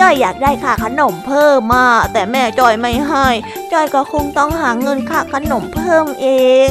[0.00, 3.26] จ้อยอยากได้ค่าขนมเพิ่มมาแต่แม่จ้อยไม่ให้
[3.72, 6.26] จ้อยก็คงต้องหาเงินค่าขนมเพิ่มเอ
[6.66, 6.68] ง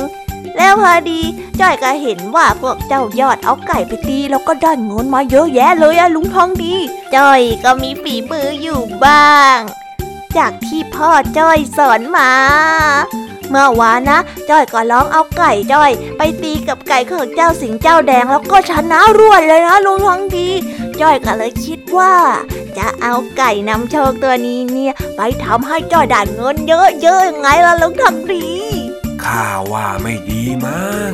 [0.57, 1.21] แล้วพอดี
[1.59, 6.75] จ้อยก็เห็นว่าพวกเจ้ายอดเอาไก่ไปตีแล้วก็ได้เงินมาเยอะแยะเลยอะลุงทองดี
[7.15, 9.59] จ้อยก็มีฝีมืออยู่บ้าง
[10.37, 12.31] จากที่พ่อจ้อยสอนมา
[13.51, 20.47] เมื่อวานนะจ้อยก็ลองเอาไก่จ้อย ไปตีกับไก่ของเจ้าสิงเจ้าแดงแล้วก็ชนะรวดเลยนะลุงทองดี
[21.01, 22.13] จ้อยก็เลยคิดว่า
[22.77, 28.47] จะเอาไก่นำโชคตัวนี้เนี่ยไปทำให้จ้อยได้เงินเยอะๆยังไงล่ะลุงทองดี
[29.23, 31.11] ข้าว่าไม่ดีมั้ง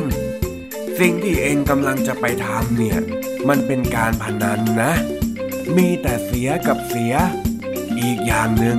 [0.98, 2.98] สิ่งที่เองกำลังจะไปทำเนี่ย
[3.48, 4.92] มันเป็นการพนันนะ
[5.76, 7.14] มีแต่เสียกับเสีย
[8.00, 8.78] อีกอย่างหนึ่ง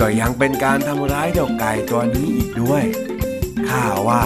[0.00, 2.84] ก็ยังเป็นการทำร้ายเจ้าไก่ตัวนี้อีกด้วย
[3.68, 4.22] ข้าว่า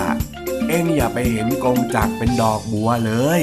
[0.69, 3.41] เอ็งอย่าไปเห็นกงจักเป็นดอกบัวเลย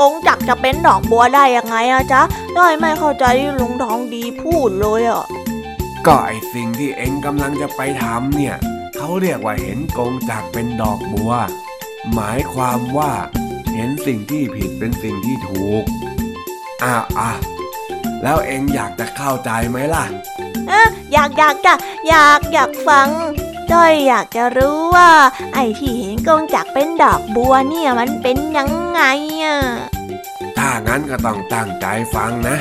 [0.00, 2.22] กงจักจะเป็นดอกบัวได้ยังไงอะจ๊ะ
[2.56, 3.24] ด้อยไม่เข้าใจ
[3.60, 5.26] ลุงทองดีพูดเลยอะ
[6.06, 8.56] ก็ไอสิ่งที่เอ็งกำลังจะไปทำเนี่ย
[8.96, 11.32] เขาเรียกว่าเห็นกงจักเป็นดอกบัว
[12.14, 13.12] หมายความว่า
[13.74, 15.84] เห็นสิ่งที่ผิดเป็นสิ่งที่ถูก
[16.84, 17.32] อะอะ
[18.22, 20.04] แล้วเอ็งอยากจะเข้าใจไหมล่ะ
[21.12, 21.74] อยากอยากจะ
[22.08, 23.08] อยากอยากฟัง
[23.70, 25.10] จ้อยอยากจะรู้ว่า
[25.54, 29.00] ไอ้ที่เห็นกงจักเป็นดอกบัวเนี่ยมันเป็นยังไง
[29.42, 29.56] อะ
[30.56, 32.56] ถ้างั้นก็ต้องตั้งใจฟังนะ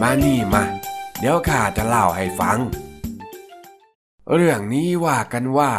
[0.00, 0.62] มานี่มา
[1.18, 2.58] เดี๋ยวข้าจะเล่าให้ฟัง
[4.32, 5.72] เรื่องนี้ว่ากันว่า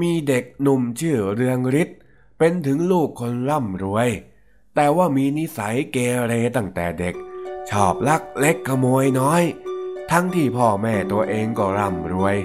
[0.00, 1.98] มีเด็กหนุ่มชื่อเรืองฤทธิ์
[2.38, 4.08] เป็นถึงลูกคนร่ำรวย
[4.74, 5.96] แต่ว่ามีนิสัยเก
[6.26, 7.14] เรตั้งแต่เด็ก
[7.70, 9.42] ชอบลักเล็กขโมยน้อย
[10.10, 12.36] ทั้งที่พ่อแม่ตัวเองก็ร่ำรวย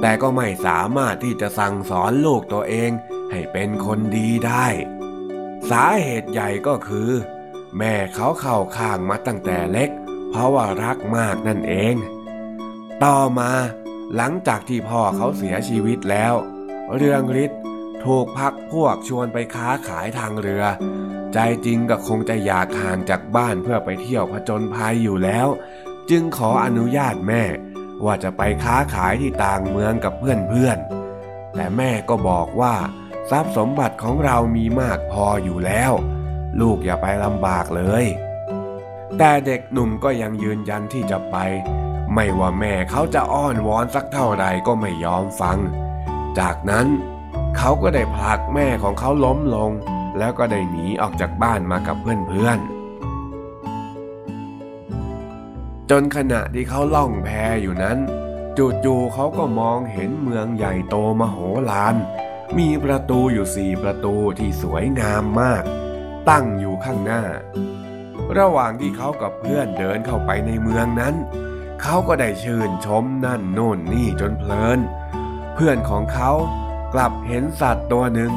[0.00, 2.90] แต่ก็ไม่สามารถที่จะสั่งสอนลูกตัวเอง
[3.30, 4.66] ให้เป็นคนดีได้
[5.70, 7.10] สาเหตุใหญ่ก็คือ
[7.78, 9.90] แม่เขาเข้าข้างมาตั้งแต่เล็ก
[10.30, 11.94] เพราะว่ารักมากนั่นเอง
[13.04, 13.50] ต่อมา
[14.16, 16.34] หลังจากที่พ่อเขาเสียชีวิตแล้ว
[16.96, 17.60] เรื่องฤทธิ์
[18.04, 20.64] ถูกพักพวกชวนไปค้าขายทางเรือ
[21.32, 25.48] ใจจริงก็คงจะอยากห่างจากบ้านเพื่อไปเที่ยวผจญภัยอยู่แล้ว
[26.10, 27.42] จึงขออนุญาตแม่
[28.04, 32.74] ว่าจะไปค้าขายที่ต่างเมืองกับเพื่อนๆ แต่แม่ก็บอกว่า
[33.30, 35.92] ทรัพย์สมบัติของเรามีมากพออยู่แล้ว
[36.60, 38.04] ลูกอย่าไปลำบากเลย
[39.18, 41.36] แต่เด็กหนุ่มก็ยังยืนยันที่จะไป
[42.14, 45.58] ไม่ว่าแม่เขาจะอ้อนวอนสักเท่าไรก็ไม่ยอมฟัง
[46.38, 46.86] จากนั้น
[47.56, 49.70] เขาก็ได้ผลักแม่ของเขาล้มลง
[50.18, 52.81] แล้วก็ได้หนีออกจากบ้านมากับเพื่อนๆ
[55.94, 57.28] จนขณะที่เขาล่องแพ
[57.62, 57.98] อยู่นั้น
[58.84, 61.38] จู่ๆเขาก็มองเห็นเมืองใหญ่โตมโห
[61.70, 61.94] ฬาร
[62.58, 65.64] มีประตูอยู่สี่ประตูที่สวยงามมาก
[66.28, 67.24] ตั้งอยู่ข้างหน้า
[68.38, 71.14] ระหว่างที่เขากับเพื่อนเดินเข้าไปในเมืองนั้น
[71.82, 74.78] เขาก็ได้ชื่นชมนั่นโน่นนี่จนเพลิน
[75.54, 76.30] เพื่อนของเขา
[76.94, 78.32] กลับเห็นสัตว์ตัวหนึ่ง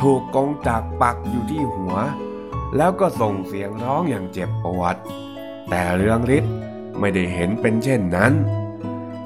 [0.00, 1.96] ถูกกงจักปักอยู่ที่หัว
[2.76, 4.96] แล้วก็ส่งเสียงร้องอย่างเจ็บปวด
[5.70, 6.54] แต่เรื่องฤทธิ์
[7.00, 8.32] ไม่ได้เห็นเป็นเช่นนั้น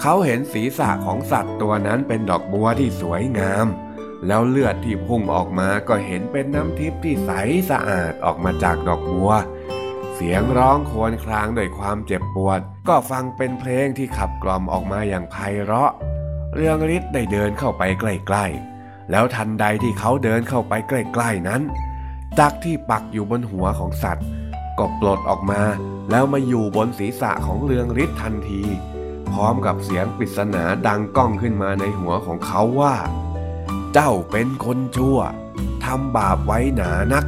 [0.01, 3.67] เขาเห็นศีรษะของสัตว์ตัวนั้นเป็นดอกบัวที่สวยงาม
[4.27, 7.31] แล้วเลือดที่พุ่งออกมาก็เห็นเป็นน้ำทิพย์ที่ใส
[7.71, 9.31] สะอาดออกมาจากดอกบัว
[10.15, 15.91] เสียงร้องครวญครางด้วยความเจ็บปวด ก็ฟังเป็นเพลงที่ขับกล่อมออกมาอย่างไพเราะ
[16.55, 21.63] เรืองฤทธิ์ได้เดินเข้าไปใกล้ๆ แล้วทันใดที่เขาเดินเข้าไปใกล้ๆนั้น
[22.39, 24.27] จักที่ปักอยู่บนหัวของสัตว์
[24.79, 25.63] ก็ปลดออกมา
[26.11, 28.63] แล้วมาอยู่บนศีรษะของเรืองฤทธิ์ทันที
[29.33, 32.97] พร้อมกับเสียงปริศนาดังก้องขึ้นมาในหัวของเขาว่า
[33.93, 35.19] เจ้าเป็นคนชั่ว
[35.85, 37.25] ทำบาปไว้หนานัก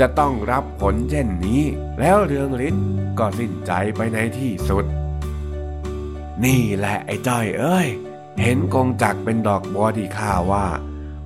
[0.00, 1.62] จะต้องรับผลเช่นนี้
[2.00, 2.86] แล้วเรืองฤทธิ์
[3.18, 4.84] ก็สิ้นใจไปในที่สุด
[6.44, 7.88] นี่แหละไอ้จ้อยเอ้ย
[8.42, 10.66] เห็นกงจักเป็นดอกบัวที่ข้าว่า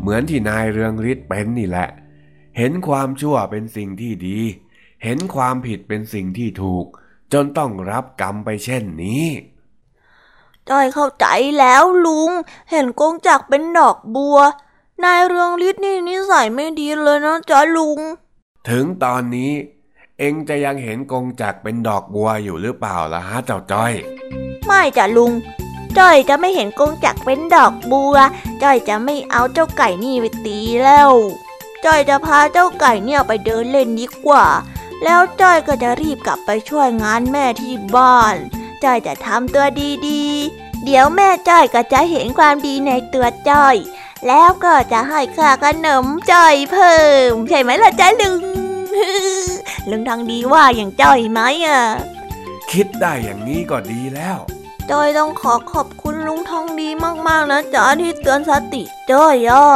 [0.01, 1.89] เหมือนที่นายเรืองฤทธิ์เป็นนี่แหละ
[2.57, 4.39] เห็นความชั่วเป็นสิ่งที่ดี
[5.05, 6.87] เห็นความผิดเป็นสิ่งที่ถูก
[7.33, 9.27] จนต้องรับกรรมไปเช่นนี้
[10.69, 11.27] จ้อยเข้าใจ
[11.59, 12.31] แล้วลุง
[12.71, 14.39] เห็นกงจักเป็นดอกบัว
[15.05, 17.99] นายเรืองฤทธิ์นี่นิสัยไม่ดีเลยนะจ๊ะลุง
[18.69, 19.53] ถึงตอนนี้
[20.19, 23.93] เอ็งจะยังเห็นกงจักเป็นดอกบัวอยู่หรือเปล่าล่ะฮะเจ้าจ้อย
[24.67, 25.33] ไม่จ้ะลุง
[25.99, 28.17] จ้อยจะไม่เห็นกงจักเป็นดอกบัว
[28.63, 31.11] จ้อยจะไม่เอาเจ้าไก่นี่ไปตีแล้ว
[31.85, 34.45] จ้อยจะพาเจ้าไก่เนี่ยไปเดินเล่นดีกว่า
[35.03, 38.37] แล้วจ้อยก็จะรีบกลับไปช่วยงานแม่ที่บ้าน
[38.85, 39.67] จ้อยจะทำตัว
[40.09, 43.77] ดีๆ เดี๋ยวแม่จ้อยก็จะเห็นความดีในตัวจ้อย
[44.29, 48.43] แล้วก็จะให้ค่าขนมจ้อยเพิ่ม ใช่ไหมล่ะจ้าลุง
[49.91, 51.81] ลุงทางดีว่าอย่างจ้อยไหมอะ
[52.71, 54.39] คิดได้อย่างนี้ก็ดีแล้ว
[54.91, 56.89] จ้อยต้องขอขอบคุณลุงทองดี
[57.29, 59.67] มากๆนะจ้าที่เตือนสติจ้อยอะ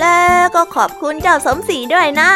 [0.00, 0.18] และ
[0.54, 2.30] ก็ขอบคุณเจ้าสมศรีด้วยนะ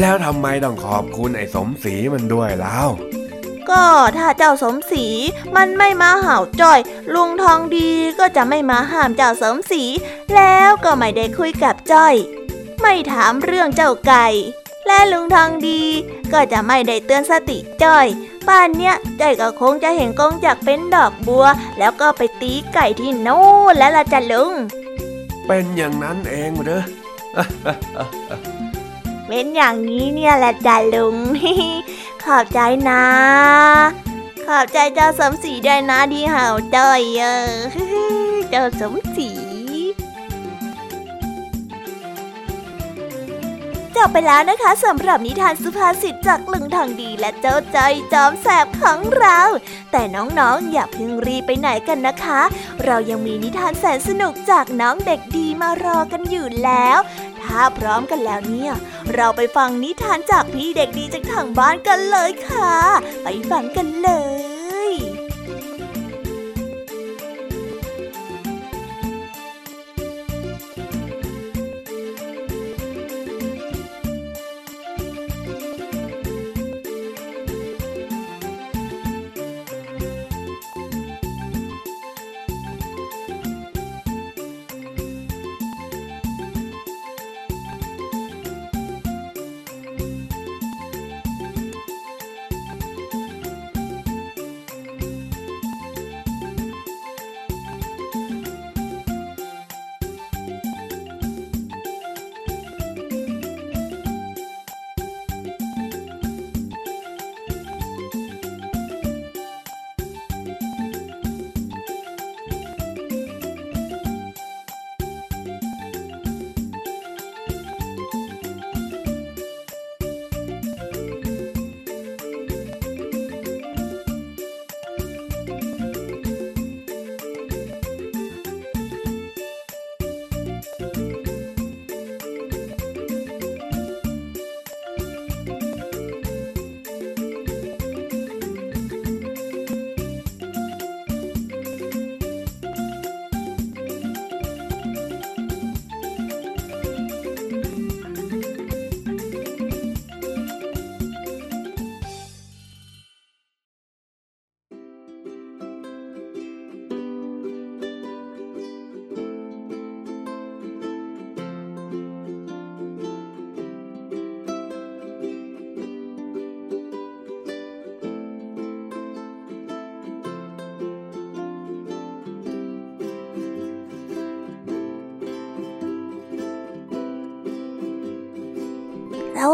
[0.00, 2.80] แล้วทำไมต้องขอบคุณไอ้สมศรีมันด้วยเล่า
[3.70, 3.84] ก็
[4.18, 5.06] ถ้าเจ้าสมศรี
[5.56, 6.78] มันไม่มาเห่าจ้อย
[7.14, 7.88] ลุงทองดี
[8.18, 9.82] ก็จะไม่มาห้ามเจ้าสมศรี
[10.34, 12.14] แล้วก็ไม่ได้คุยกับจ้อย
[12.80, 14.26] ไม่ถามเรื่องเจ้าไก่
[14.86, 15.82] และลุงทองดี
[16.32, 18.06] ก็จะไม่ได้เตือนสติจ้อย
[18.46, 21.46] ป่านเนี้ยจ้อยก็คงจะเห็นกงจากเป็นดอกบัว
[21.78, 24.52] แล้วก็ไปตีไก่ที่โน่นแล้วล่ะจ้ะลุง
[25.46, 26.82] เป็นอย่างนั้นเองเหรอ
[29.28, 31.16] เป็นอย่างนี้เนี่ยแหละจ้ะลุง
[32.24, 32.58] ขอบใจ
[32.88, 33.04] นะ
[34.46, 37.48] ขอบใจเจ้าสมศรีด้วยนะที่เห่าจ้อยเออ
[38.50, 39.30] เจ้าสมศรี
[43.96, 49.40] จบไปแล้วนะคะสำหรับนิทานสุภาษิตจากลุงทองดีและเจ้าจอยจอมแสบของเรา
[49.92, 52.40] แต่น้องๆ อย่าเพิ่งรีไปไหนกันนะคะ
[52.84, 56.98] เรายังมีนิทานแสนสนุกจากน้องเด็กดีมารอกันอยู่แล้ว
[57.46, 58.72] ถ้าพร้อมกันแล้วเนี่ย
[59.14, 62.74] เราไปฟังนิทานจากพี่เด็กดีจากทางบ้านกันเลยค่ะ
[63.22, 64.10] ไปฟังกันเล
[64.52, 64.53] ย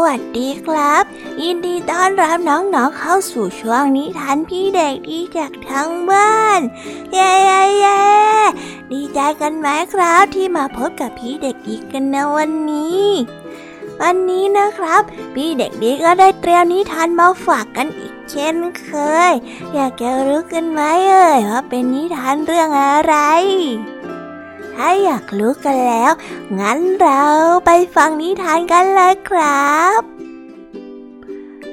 [0.03, 1.03] วัสดีครับ
[1.41, 6.59] ยินดีต้อนรับน้องๆเข้าสู่ช่วงนิทานพี่เด็กดีจากทางบ้าน
[7.13, 8.01] เย้เย้เย้
[8.91, 13.05] ดีใจกันไหมครับที่มาพบกับพี่เด็กดีกันในวันนี้
[14.01, 15.01] วันนี้นะครับ
[15.35, 18.89] พี่เด็กดีก็ได้เตรียมนิทานมาฝากกันอีกเช่นเค
[19.29, 19.31] ย
[19.73, 23.15] อยากจะรู้กันไหมเอ่ยว่าเป็นนิทานเรื่องอะไร
[24.83, 26.11] ถ้าอยากรู้กันแล้ว
[26.59, 27.23] งั้นเรา
[27.65, 30.01] ไปฟังนิทานกันเลยครับ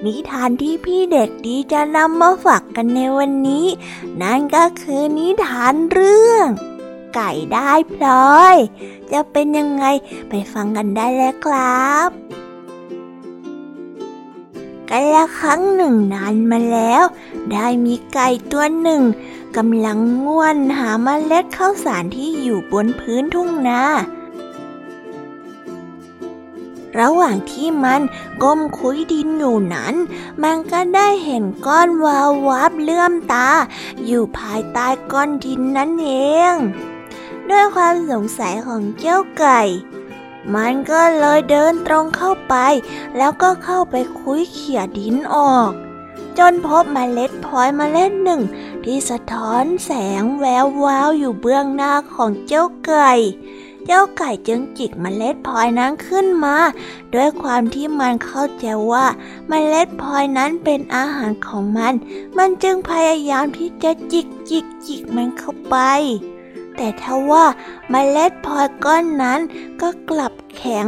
[0.05, 3.67] นิทานที่พี่เด็กดีจะนำมาฝากกันในวันนี้
[4.23, 6.47] นั่นก็คือนิทานเรื่อง
[7.15, 8.07] ไก่ได้พล
[8.37, 8.57] อย
[9.13, 9.85] จะเป็นยังไง
[10.29, 12.11] ไปฟังกันได้เลยครับ
[14.91, 17.05] กันละครั้งหนึ่งนานมาแล้ว
[17.53, 19.03] ได้มีไก่ตัวหนึ่ง
[19.57, 23.83] กำลังง่วนหาเมล็ดข้าวสารที่อยู่บนพื้นทุ่งนา
[26.99, 28.03] ระหว่างที่มัน
[28.43, 29.95] ก้มคุยดินอยู่นั้น
[30.43, 33.49] มันก็ได้เห็นก้อนวาววับเลื่อมตา
[34.07, 36.11] อยู่ภายใต้ก้อนดินนั่นเอ
[36.53, 36.55] ง
[37.51, 39.61] ด้วยความสงสัยของเจ้าไก่
[40.55, 42.55] มันก็เลยเดินตรงเข้าไป
[43.17, 45.71] แล้วก็เข้าไปคุยเขี่ยดินออก
[46.39, 48.43] จนพบเมล็ดพลอยเมล็ดหนึ่ง
[48.84, 53.12] ที่สะท้อนแสงแวววาวอยู่เบื้องหน้าของเจ้าไก่
[53.86, 56.57] เจ้าไก่จึงจิกเมล็ดพลอยนั้นขึ้นมา
[57.14, 59.07] ด้วยความที่มันเข้าใจว่า
[59.49, 61.95] เมล็ดพลอยนั้นเป็นอาหารของมัน
[62.39, 65.76] มันจึงพยายามที่จะจิกจิกจิกมันเข้าไป
[66.76, 67.45] แต่ทว่า
[67.91, 69.41] เมล็ดพลอยก้อนนั้น
[69.80, 70.86] ก็กลับแข็ง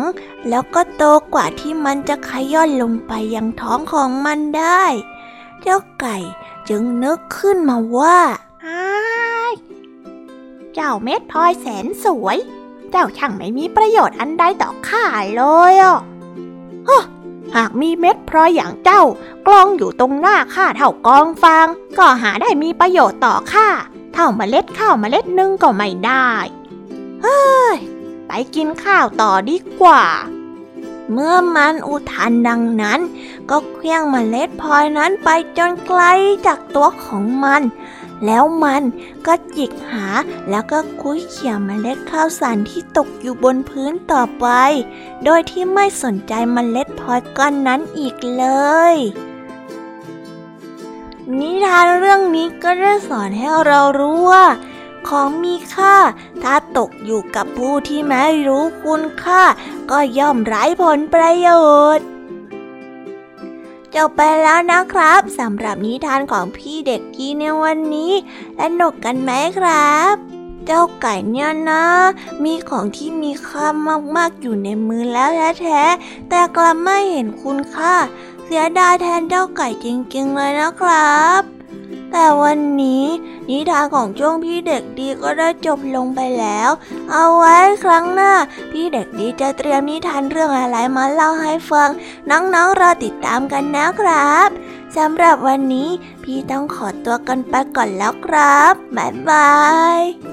[0.49, 1.03] แล้วก็โต
[1.35, 4.85] กว่าที่มันจะขย่อนลงไปยังท้องของมันได้
[5.63, 6.17] เจ้าไก่
[6.69, 8.19] จึงนึกขึ้นมาว่า
[8.65, 8.81] อ้
[10.75, 12.39] เจ้าเม็ดพลอยแสนสวย
[12.91, 15.05] เจ้าช่างไม่มีประโยชน์อันใดต่อข้า
[15.37, 15.99] เลยอะ
[16.89, 17.03] ฮะ
[17.57, 19.03] หากมีเม็ดพลอยอย่างเจ้า
[19.47, 21.67] กลองอยู่ตรงหน้าข้าเท่ากองฟาง
[21.99, 23.69] ก็หาได้มีประโยชน์ต่อข้า
[24.15, 26.31] เท่าเมล็ดข้าวเมล็ดนึงก็ไม่ได้
[27.23, 27.43] เฮ้
[27.75, 27.77] ย
[28.27, 30.03] ไปกินข้าวต่อดีกว่า
[31.13, 33.01] เมื่อมันอุทานดังนั้น
[33.51, 36.03] ก็เคลี้ยงเมล็ดพลอยนั้นไปจนไกล
[36.47, 37.63] จากตัวของมัน
[38.27, 38.83] แล้วมัน
[39.27, 40.09] ก็จิกหา
[40.51, 44.47] แล้วก็คุ้ยเขี่ยเมล็ดข้าวสารที่ตกอยู่บนพื้นต่อไป
[45.25, 48.45] โดยที่ไม่สนใจเมล็ดพลอยก้อนนั้นอีกเล
[48.95, 48.97] ย
[51.39, 54.47] นิทานเรื่องนี้ก็ได้สอนให้เรารู้ว่า
[55.09, 55.97] ของมีค่า
[56.43, 59.43] ถ้าตกอยู่กับผู้ที่ไม่รู้คุณค่า
[59.91, 61.49] ก็ย่อมไร้ผลประโย
[61.97, 62.07] ชน์
[63.95, 68.13] จบไปแล้วนะครับสำหรับนิทานของพี่เด็กดีในวันนี้
[68.57, 70.15] และหนกกันไหมครับ
[70.67, 71.85] เจ้าไก่เนี่ยนะ
[72.45, 73.67] มีของที่มีค่า
[74.17, 75.31] มากๆอยู่ในมือแล้ว
[75.61, 77.95] แท้ๆแต่กลับไม่เห็นคุณค่า
[78.45, 81.60] เสียดายแทนเจ้าไก่จริงๆเลยนะครับ
[82.13, 83.05] แต่วันนี้
[83.49, 86.71] นิทานของช่วงพี่เด็กดีก็ได้จบลงไปแล้ว
[87.11, 88.33] เอาไว้ครั้งหน้า
[88.73, 91.91] พี่เด็กดีจะเตรียมนิทานเรื่องอะไรมาเล่าให้ฟัง
[92.31, 94.49] น้องๆรอติดตามกันนะครับ
[94.97, 95.89] สำหรับวันนี้
[96.25, 99.51] พี่ต้องขอตัวกันไปก่อนแล้วครับบ๊ายบา
[99.99, 100.30] ย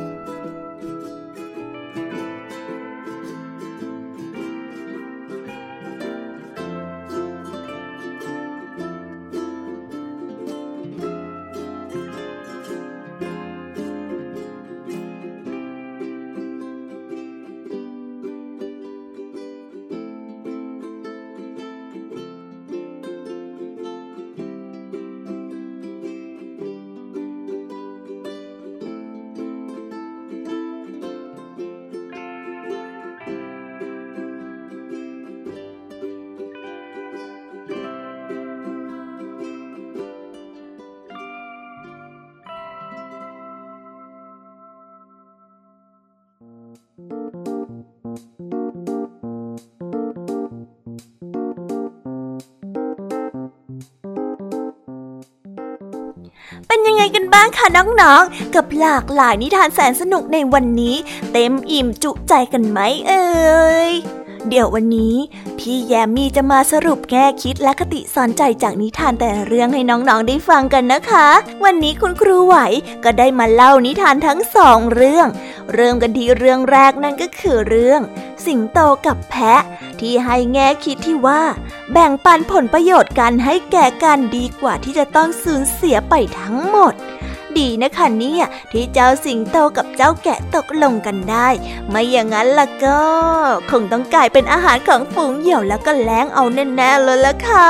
[57.33, 60.95] บ้างคะน้องๆ กับหลากหลายนิทานแสนสนุกในวันนี้
[61.33, 63.25] เต็มอิ่มจุใจกันไหมเอ่
[63.89, 63.91] ย
[64.49, 65.15] เดี๋ยววันนี้
[65.59, 71.27] พี่แยมมี่จะมาสรุปแง่คิดและคติสอนใจจากนิทานแต่เรื่องให้น้องๆได้ฟังกันนะคะ
[71.63, 72.55] วันนี้คุณครูไหว
[73.03, 75.27] ก็ได้มาเล่านิทานทั้งสองเรื่อง
[75.73, 78.01] เริ่มกันที่เรื่องแรกนั่นก็คือเรื่อง
[78.45, 79.61] สิงโตกับแพะ
[79.99, 81.41] ที่ให้แง่คิดที่ว่า
[81.91, 86.93] แบ่งปันผลประโยชน์กันให้แก่กันดีกว่าที่จะต้องสูญเสียไปทั้งหมด
[87.59, 91.47] ดีนะคะเนี่ยที่เจ้าสิงโตกับเจ้าแกะตกลงกันได้
[91.89, 93.01] ไม่อย่างนั้นล่ะก็
[93.71, 97.69] คงต้องกลายเป็นอาหารของฝูงเหยี่ยวแล้วก็แล้งเอาแน่ๆเลยละค่ะ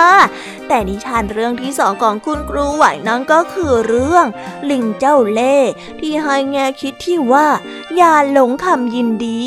[0.67, 4.25] แต่นิทานเรื่องที่สองของคุณครูไหวนั้นก็คือเรื่อง
[4.69, 7.47] ลิงเจ้าเล่ห์ที่ให้แง่คิดที่ว่า
[7.95, 9.41] อย่าหลงคำยินดี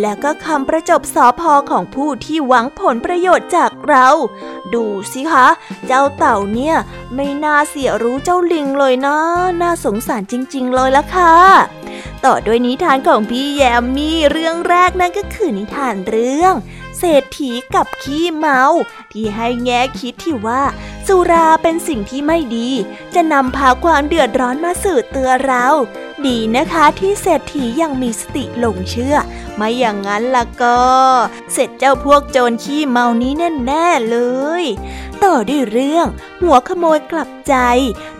[0.00, 4.08] และก็คำประจบสอพอของผู้ที่หวังผลประโยชน์จากเรา
[4.74, 5.46] ดูสิคะ
[5.86, 6.76] เจ้าเต่าเนี่ย
[7.14, 9.16] ไม่น่าเสียรู้เจ้าลิงเลยนะ
[9.60, 11.34] น่าสงสารจริง ๆ เลยละค่ะ
[12.24, 16.54] ต่อด้วยนิทานของพี่แยมมี่เรื่องแรกนั่นก็คือนิทานเรื่อง
[17.04, 18.62] ศรษฐีกับขี้เมา
[19.12, 20.62] ที่ให้แง่คิดที่ว่า
[21.06, 22.68] สุราเป็นสิ่งที่ไม่ดี
[23.14, 25.66] จะนำพาความเดือดร้อนมาสู่เตือเรา
[26.28, 29.16] ดีนะคะที่เศรษฐียังมีสติหลงเชื่อ
[29.56, 30.80] ไม่อย่างนั้นล่ะก็
[31.52, 33.32] เสร็จเจ้าพวกโจรขี้เมานี้
[33.66, 34.18] แน่ๆเล
[34.62, 34.64] ย
[35.24, 36.06] ต่อด้วยเรื่อง
[36.42, 37.54] หัวขโมยกลับใจ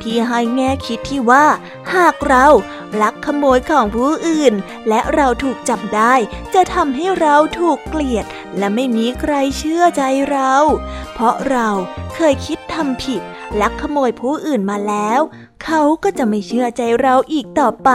[0.02, 1.46] ที่ให้แง่คิดที่ว่า
[1.94, 2.46] หากเรา
[3.02, 4.54] ลักขโมยของผู้อื่น
[4.88, 6.14] และเราถูกจับได้
[6.54, 8.26] จะทำให้เราถูกเกลียด
[8.58, 10.54] และไม่มีใครเชื่อใจเรา
[11.14, 11.68] เพราะเรา
[12.14, 13.22] เคยคิดทำผิด
[13.60, 15.20] ลักขโมยผู้อื่นมาแล้ว
[15.64, 17.90] เขาก็จะไม่เชื่อใจเราอีกต่อไป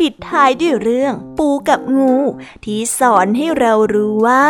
[0.00, 2.14] ปิดท้ายด้วยเรื่องปูกับงู
[2.64, 4.46] ที่สอนให้เรารู้ว่า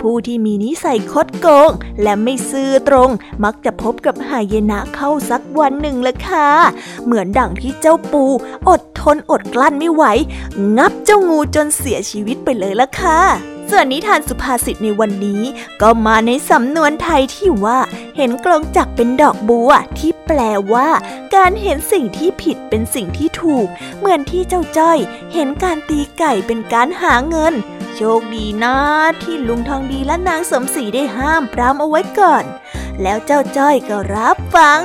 [0.00, 1.70] ผู้ที่มีนิสัยคดโกง
[2.02, 3.10] และไม่ซื่อตรง
[3.44, 6.48] มักจะพบกับหายนะเข้าสักวันหนึ่งละค่ะ
[7.04, 8.24] เหมือนดังที่เจ้าปู
[8.68, 10.04] อดทนอดกลั้นไม่ไหว
[10.76, 13.20] งับเจ้างูจนเสียชีวิตไปเลยละค่ะ
[13.70, 15.42] ส่วนนิทานสุภาษิตในวันนี้
[15.82, 17.78] ก็มาในสำนวนไทยที่ว่า
[18.16, 20.40] เห็นกลองจักเป็นดอกบัวที่แปล
[20.72, 20.88] ว่า
[21.36, 23.66] การเห็นสิ่งที่ผิดเป็นสิ่งที่ถูก
[23.98, 24.98] เหมือนที่เจ้าจ้อย
[25.34, 27.54] เห็นการตีไก่เป็นการหาเงิน
[27.96, 28.76] โชคดีนะ
[29.22, 32.44] ที่ลุงทองดีและนางสมศรีได้ห้ามปรามเอาไว้ก่อน
[33.02, 34.80] แล้วเจ้าจ้อยก็รับฟัง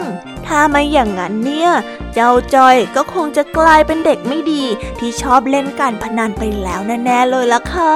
[0.46, 1.72] ถ้าไม่อย่างนั้นเนี่ย
[2.14, 4.64] เจ้าจ้อยก็คงจะกลายเป็นเด็กไม่ดี
[5.00, 7.96] ที่ชอบเล่นการพนันไปแล้วแน่ๆเลยล่ะค่ะ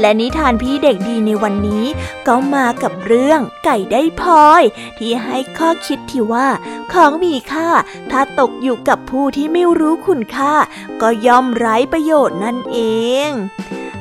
[0.00, 1.84] และนิทานพี่เด็กดีในวันนี้
[2.28, 4.62] ก็มากับเรื่องไก่ได้พลอย
[4.98, 6.48] ที่ให้ข้อคิดที่ว่า
[6.92, 7.70] ของมีค่า
[8.10, 10.54] ถ้าตกอยู่กับผู้ที่ไม่รู้คุณค่า
[11.02, 12.78] ก็ย่อมไร้ประโยชน์นั่นเอ
[13.28, 13.30] ง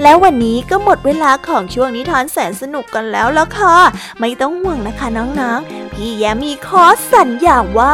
[0.01, 3.77] แล้ววันนี้ก็หมดเวลาของช่วงนิทานแสนสนุกกันแล้วละค่ะ
[4.19, 6.83] ไม่ต้องห่วงนะคะน้องๆ พี่แยมมีขอ
[7.13, 7.93] สัญญาว่า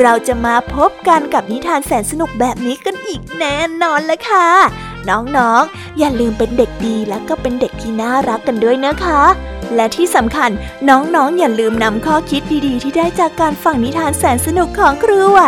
[0.00, 4.48] เราจะมาพบกันกับนิทานแสนสนุกแบบนี้กันอีกแน่นอนลยค่ะ
[5.08, 9.22] น้องๆ อย่าลืมเป็นเด็กดีและก็เป็นเด็กที่น่ารักกันด้วยนะคะ
[9.74, 10.50] และที่สำคัญ
[10.88, 15.40] น้องๆอย่าลืมนำข้อคิดดีๆ ที่ได้จากการฟังนิทานแสนสนุกของครูไหว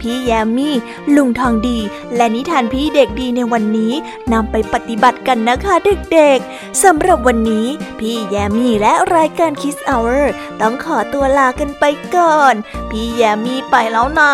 [0.00, 0.74] พี่แยมมี่
[1.16, 1.78] ลุงทองดี
[2.16, 3.92] และนิทานพี่เด็กดีในวันนี้
[4.32, 5.74] นำไปปฏิบัติกันนะคะ
[6.12, 7.66] เด็กๆสำหรับวันนี้
[8.00, 10.24] พี่แยมมี่และรายการ Kiss Hour
[10.60, 11.84] ต้องขอตัวลากันไป
[12.14, 12.54] ก่อน
[12.90, 14.32] พี่แยมมี่ไปแล้วนะ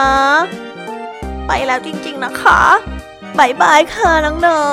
[1.47, 2.61] ไปแล้วจริงๆนะคะ
[3.39, 4.13] บายบายค่ะ
[4.47, 4.65] น้อ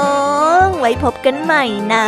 [0.64, 2.08] งๆ ไว้พบกันใหม่นะ